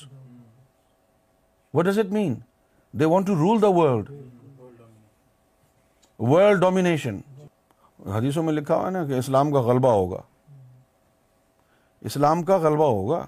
what 1.73 1.85
does 1.85 1.99
it 1.99 2.11
mean 2.19 2.33
they 2.99 3.05
want 3.11 3.27
to 3.27 3.35
rule 3.35 3.61
the 3.61 3.67
world 3.75 4.09
world 6.31 6.59
domination 6.61 7.17
حدیثوں 8.15 8.43
میں 8.43 8.53
لکھا 8.53 8.75
ہوا 8.75 8.85
ہے 8.85 8.91
نا 8.91 9.03
کہ 9.05 9.17
اسلام 9.17 9.51
کا 9.53 9.61
غلبہ 9.67 9.91
ہوگا 9.91 10.21
اسلام 12.09 12.43
کا 12.49 12.57
غلبہ 12.67 12.85
ہوگا 12.91 13.25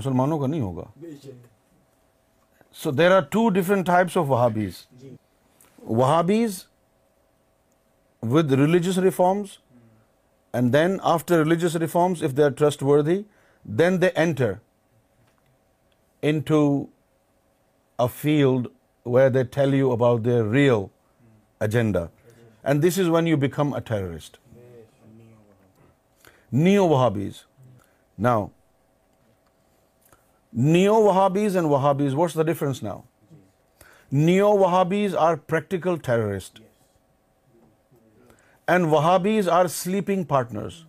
مسلمانوں 0.00 0.38
کا 0.38 0.46
نہیں 0.46 0.60
ہوگا 0.60 0.84
so 2.82 2.90
there 2.98 3.14
are 3.16 3.20
two 3.36 3.48
different 3.58 3.86
types 3.86 4.16
of 4.18 4.24
Wahhabis 4.30 4.84
Wahhabis 6.02 6.62
with 8.32 8.52
religious 8.62 8.98
reforms 9.08 9.58
and 10.58 10.72
then 10.72 10.96
after 11.14 11.38
religious 11.44 11.76
reforms 11.86 12.22
if 12.22 12.36
they 12.36 12.44
are 12.44 12.50
trustworthy 12.82 13.22
then 13.78 14.00
they 14.02 14.08
enter 14.14 14.52
into 16.48 16.60
a 17.98 18.08
field 18.20 18.68
where 19.16 19.30
they 19.30 19.44
tell 19.56 19.76
you 19.78 19.92
about 19.96 20.22
their 20.26 20.44
real 20.56 20.84
agenda. 21.66 22.02
And 22.64 22.82
this 22.82 22.98
is 23.04 23.08
when 23.14 23.30
you 23.32 23.38
become 23.44 23.72
a 23.80 23.80
terrorist. 23.90 24.38
Neo-Wahhabis. 26.66 27.40
Now, 28.26 28.52
Neo-Wahhabis 30.52 31.56
and 31.62 31.70
Wahhabis, 31.74 32.14
what's 32.14 32.34
the 32.34 32.44
difference 32.50 32.82
now? 32.82 33.04
Neo-Wahhabis 34.26 35.16
are 35.28 35.36
practical 35.52 35.98
terrorists. 35.98 36.60
And 38.74 38.86
Wahhabis 38.92 39.50
are 39.54 39.64
sleeping 39.76 40.24
partners. 40.24 40.84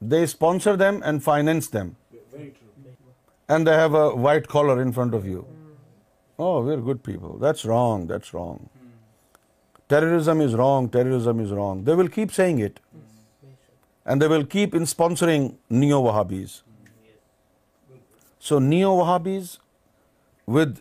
They 0.00 0.20
sponsor 0.38 0.76
them 0.84 1.02
and 1.04 1.28
finance 1.32 1.74
them 1.74 1.90
and 3.48 3.66
they 3.66 3.76
have 3.78 3.94
a 4.02 4.04
white 4.26 4.46
collar 4.48 4.80
in 4.82 4.92
front 4.98 5.14
of 5.14 5.26
you. 5.26 5.40
Hmm. 5.40 6.42
Oh, 6.46 6.64
we're 6.68 6.82
good 6.88 7.02
people. 7.02 7.38
That's 7.38 7.64
wrong. 7.64 8.06
That's 8.06 8.34
wrong. 8.34 8.68
Hmm. 8.80 8.90
Terrorism 9.88 10.40
is 10.40 10.54
wrong. 10.54 10.88
Terrorism 10.88 11.40
is 11.40 11.52
wrong. 11.60 11.84
They 11.84 11.94
will 11.94 12.08
keep 12.08 12.32
saying 12.32 12.58
it. 12.58 12.80
And 14.04 14.20
they 14.20 14.28
will 14.28 14.44
keep 14.44 14.74
in 14.74 14.84
sponsoring 14.92 15.54
neo-Wahhabis. 15.70 16.62
Hmm. 16.62 18.00
So 18.38 18.58
neo-Wahhabis 18.58 19.58
with 20.46 20.80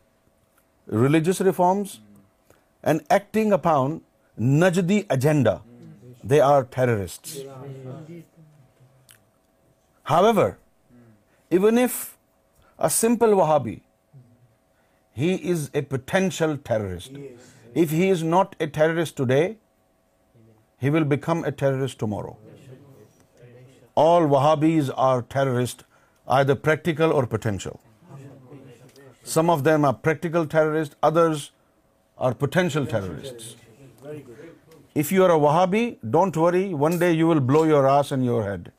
religious 0.87 1.41
reforms 1.41 1.99
and 2.83 3.03
acting 3.09 3.53
upon 3.53 4.01
Najdi 4.39 5.05
agenda, 5.09 5.61
they 6.23 6.39
are 6.39 6.63
terrorists. 6.65 7.39
However, 10.03 10.57
even 11.49 11.77
if 11.77 11.99
a 12.87 12.89
simple 12.97 13.35
Wahhabi, 13.41 13.75
he 15.21 15.31
is 15.53 15.65
a 15.81 15.81
potential 15.95 16.55
terrorist. 16.69 17.17
Yes. 17.17 17.49
If 17.83 17.93
he 17.97 18.07
is 18.15 18.23
not 18.31 18.55
a 18.65 18.67
terrorist 18.77 19.15
today, 19.17 19.57
he 20.83 20.89
will 20.95 21.05
become 21.13 21.43
a 21.51 21.51
terrorist 21.61 21.99
tomorrow. 22.05 22.37
All 24.03 24.27
Wahhabis 24.33 24.91
are 25.05 25.21
terrorists, 25.35 25.85
either 26.39 26.55
practical 26.67 27.15
or 27.19 27.23
potential. 27.35 27.79
Some 29.35 29.53
of 29.55 29.63
them 29.69 29.87
are 29.89 29.93
practical 30.09 30.47
terrorists, 30.55 30.99
others 31.11 31.45
are 32.17 32.33
potential 32.43 32.91
terrorists. 32.97 33.55
If 35.05 35.15
you 35.17 35.25
are 35.29 35.31
a 35.39 35.39
Wahhabi, 35.47 35.87
don't 36.19 36.43
worry, 36.45 36.67
one 36.89 36.99
day 37.05 37.13
you 37.21 37.31
will 37.33 37.45
blow 37.53 37.63
your 37.75 37.87
ass 37.95 38.15
and 38.19 38.31
your 38.33 38.45
head. 38.49 38.69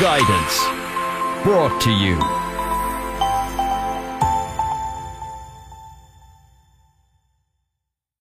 Guidance 0.00 0.58
what 1.46 1.86
you 2.00 2.47